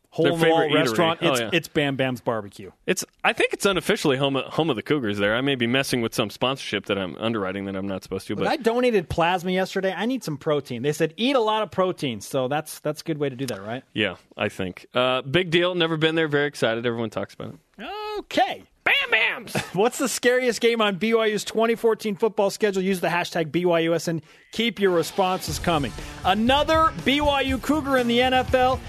[0.10, 1.50] hole Their wall favorite restaurant, Oh, it's, yeah.
[1.54, 2.72] it's Bam Bam's barbecue.
[2.86, 3.06] It's.
[3.24, 5.20] I think it's unofficially home of, home of the Cougars.
[5.20, 8.28] There, I may be messing with some sponsorship that I'm underwriting that I'm not supposed
[8.28, 8.36] to.
[8.36, 9.94] But I donated plasma yesterday.
[9.96, 10.82] I need some protein.
[10.82, 13.46] They said eat a lot of protein, so that's that's a good way to do
[13.46, 13.84] that, right?
[13.94, 15.76] yeah, I think uh, big deal.
[15.76, 16.28] Never been there.
[16.28, 16.86] Very excited.
[16.86, 17.88] Everyone talks about it.
[18.20, 18.64] Okay.
[18.84, 19.56] Bam Bams.
[19.76, 22.82] What's the scariest game on BYU's 2014 football schedule?
[22.82, 24.22] Use the hashtag BYUS and
[24.52, 25.92] keep your responses coming.
[26.26, 28.80] Another BYU Cougar in the NFL.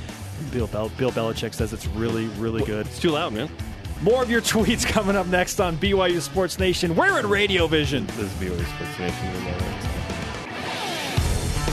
[0.53, 2.86] Bill, Bel- Bill Belichick says it's really, really good.
[2.86, 3.51] It's too loud, man.
[4.03, 6.97] More of your tweets coming up next on BYU Sports Nation.
[6.97, 8.07] We're at Radio Vision.
[8.07, 9.99] This is BYU Sports Nation.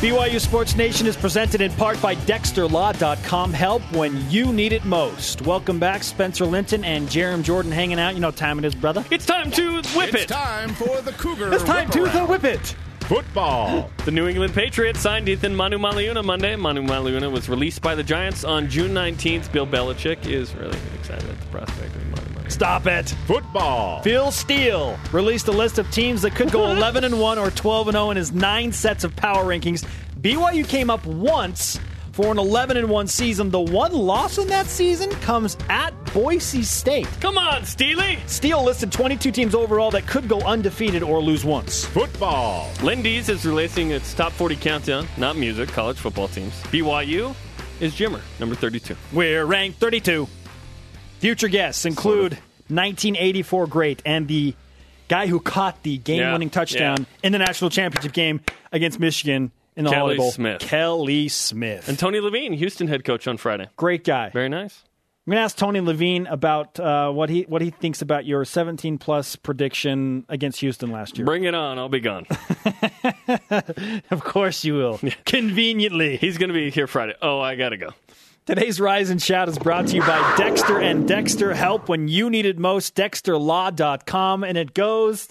[0.02, 0.32] You know that.
[0.32, 3.54] BYU Sports Nation is presented in part by DexterLaw.com.
[3.54, 5.42] Help when you need it most.
[5.42, 8.14] Welcome back, Spencer Linton and Jarom Jordan hanging out.
[8.14, 9.04] You know what time it is, brother.
[9.12, 10.16] It's time to whip It's it.
[10.22, 11.54] It's time for the Cougar.
[11.54, 12.46] It's time to the Whip-Around.
[12.46, 12.76] it.
[13.02, 13.90] football.
[14.06, 16.56] The New England Patriots signed Eathyn Manumaleuna Monday.
[16.56, 19.52] Manumaleuna was released by the Giants on June 19th.
[19.52, 22.07] Bill Belichick is really excited at the prospect of Manumaleuna.
[22.50, 23.10] Stop it.
[23.26, 24.02] Football.
[24.02, 27.88] Phil Steele released a list of teams that could go 11 and 1 or 12
[27.90, 29.86] and 0 in his nine sets of power rankings.
[30.22, 31.80] BYU came up once
[32.14, 33.52] for an 11 and 1 season.
[33.52, 37.08] The one loss in that season comes at Boise State.
[37.22, 38.18] Come on, Steely!
[38.26, 41.86] Steele listed 22 teams overall that could go undefeated or lose once.
[41.86, 42.72] Football.
[42.82, 46.54] Lindy's is releasing its top 40 countdown, not music, college football teams.
[46.64, 47.36] BYU
[47.80, 48.96] is Jimmer, number 32.
[49.14, 50.28] We're ranked 32.
[51.20, 52.34] Future guests include
[52.70, 54.54] 1984 great and the
[55.08, 58.42] guy who caught the game-winning Yeah, touchdown in the national championship game
[58.72, 60.32] against Michigan in the Kelly Holiday Bowl.
[60.32, 60.60] Smith.
[60.62, 61.88] Kelly Smith.
[61.88, 63.68] And Tony Levine, Houston head coach on Friday.
[63.78, 64.30] great guy.
[64.30, 64.84] Very nice.
[65.26, 68.46] I'm going to ask Tony Levine about uh, what he what he thinks about your
[68.46, 71.26] 17 plus prediction against Houston last year.
[71.26, 71.78] Bring it on.
[71.78, 72.26] I'll be gone.
[74.10, 75.00] Of course you will.
[75.26, 76.18] Conveniently.
[76.18, 77.14] He's going to be here Friday.
[77.22, 77.90] Oh, I got to go.
[78.48, 82.30] Today's Rise and Shout is brought to you by Dexter and Dexter Help when you
[82.30, 82.96] need it most.
[82.96, 84.46] DexterLaw.com.
[84.46, 85.28] And it goes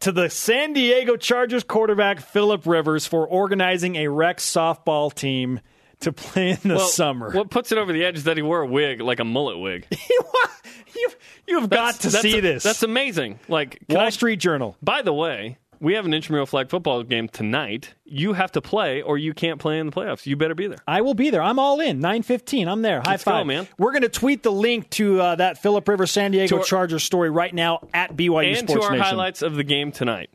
[0.00, 5.60] to the San Diego Chargers quarterback, Philip Rivers, for organizing a rec softball team
[6.00, 7.30] to play in the Well, summer.
[7.30, 9.58] What puts it over the edge is that he wore a wig, like a mullet
[9.58, 9.86] wig.
[10.94, 11.16] you've,
[11.46, 12.62] you've got to see this.
[12.62, 13.40] That's amazing.
[13.48, 14.76] Like, Wall I- Street Journal.
[14.82, 17.94] By the way, we have an intramural flag football game tonight.
[18.04, 20.26] You have to play, or you can't play in the playoffs.
[20.26, 20.78] You better be there.
[20.88, 21.42] I will be there.
[21.42, 22.00] I'm all in.
[22.00, 22.66] 9:15.
[22.66, 23.00] I'm there.
[23.04, 23.68] High Let's go, five, man.
[23.78, 26.64] We're going to tweet the link to uh, that Philip Rivers San Diego To our-
[26.64, 29.92] Chargers story right now at BYU and to Sports our Nation highlights of the game
[29.92, 30.30] tonight.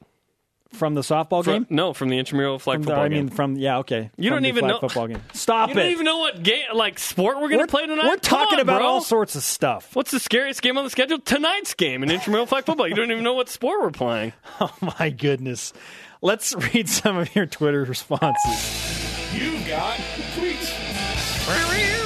[0.74, 1.68] From the softball From- game.
[1.70, 3.18] no, from the intramural flag From the- football I game.
[3.26, 4.12] mean, from yeah, okay.
[4.18, 5.22] You From don't the even flag know- football game.
[5.34, 5.74] Stop it.
[5.76, 5.84] you it.
[5.84, 8.04] don't even know what game, like sport we're going we're to play tonight.
[8.06, 8.88] We're Come talking on, about bro.
[8.88, 9.96] all sorts of stuff.
[9.96, 11.20] What's the scariest game on the schedule?
[11.20, 12.88] Tonight's game in intramural flag football.
[12.88, 14.34] You don't even know what sport we're playing.
[14.62, 15.74] Oh my goodness.
[16.22, 19.34] Let's read some of your Twitter responses.
[19.34, 19.98] You got
[20.36, 20.76] tweets.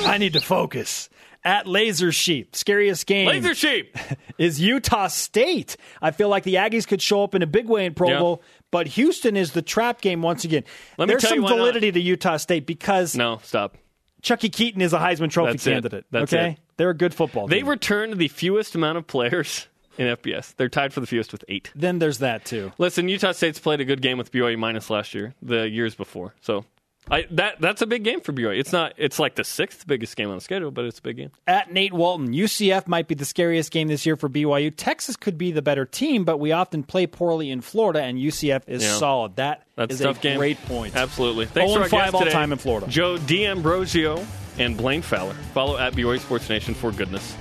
[0.07, 1.09] I need to focus.
[1.45, 3.97] At Laser Sheep, scariest game Laser sheep.
[4.37, 5.75] is Utah State.
[6.01, 8.19] I feel like the Aggies could show up in a big way in Pro Yeah.
[8.19, 8.41] Bowl,
[8.71, 10.63] but Houston is the trap game once again.
[10.97, 11.57] Let me There's tell some why not.
[11.57, 13.77] validity to Utah State because No, stop.
[14.21, 16.05] Chuckie Keeton is a Heisman Trophy That's candidate.
[16.11, 16.59] That's okay, it.
[16.77, 17.47] they're a good football.
[17.47, 17.67] They team.
[17.67, 19.67] returned the fewest amount of players
[19.97, 20.55] in FBS.
[20.55, 21.71] They're tied for the fewest with eight.
[21.75, 22.71] Then there's that too.
[22.77, 26.33] Listen, Utah State's played a good game with BYU minus last year, the years before.
[26.39, 26.63] So
[27.11, 28.57] I, that that's a big game for BYU.
[28.57, 28.93] It's not.
[28.97, 31.31] It's like the sixth biggest game on the schedule, but it's a big game.
[31.45, 34.71] At Nate Walton, UCF might be the scariest game this year for BYU.
[34.75, 38.61] Texas could be the better team, but we often play poorly in Florida, and UCF
[38.67, 38.93] is Yeah.
[38.97, 39.35] solid.
[39.35, 40.37] That That's is a tough a game.
[40.37, 40.95] great point.
[40.95, 41.45] Absolutely.
[41.45, 42.87] Thanks 0 to our and 5 all today, time in Florida.
[42.87, 44.25] Joe D'Ambrosio
[44.57, 45.33] and Blaine Fowler.
[45.53, 47.35] Follow at BYU Sports Nation for goodness.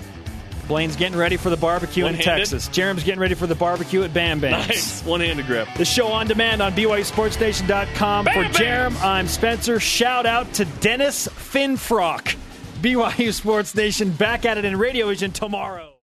[0.69, 2.49] Blaine's getting ready for the barbecue in One-handed?
[2.51, 2.69] Texas.
[2.69, 4.69] Jarom's getting ready for the barbecue at Bam Bam's.
[4.69, 5.05] Nice.
[5.05, 5.69] One handed grab.
[5.77, 8.27] The show on demand on BYUSportsNation.com.
[8.27, 9.81] For Bam Jarom, I'm Spencer.
[9.81, 12.37] Shout out to Dennis Finfrock.
[12.81, 15.92] BYU Sports Nation back at it in Radio Vision tomorrow.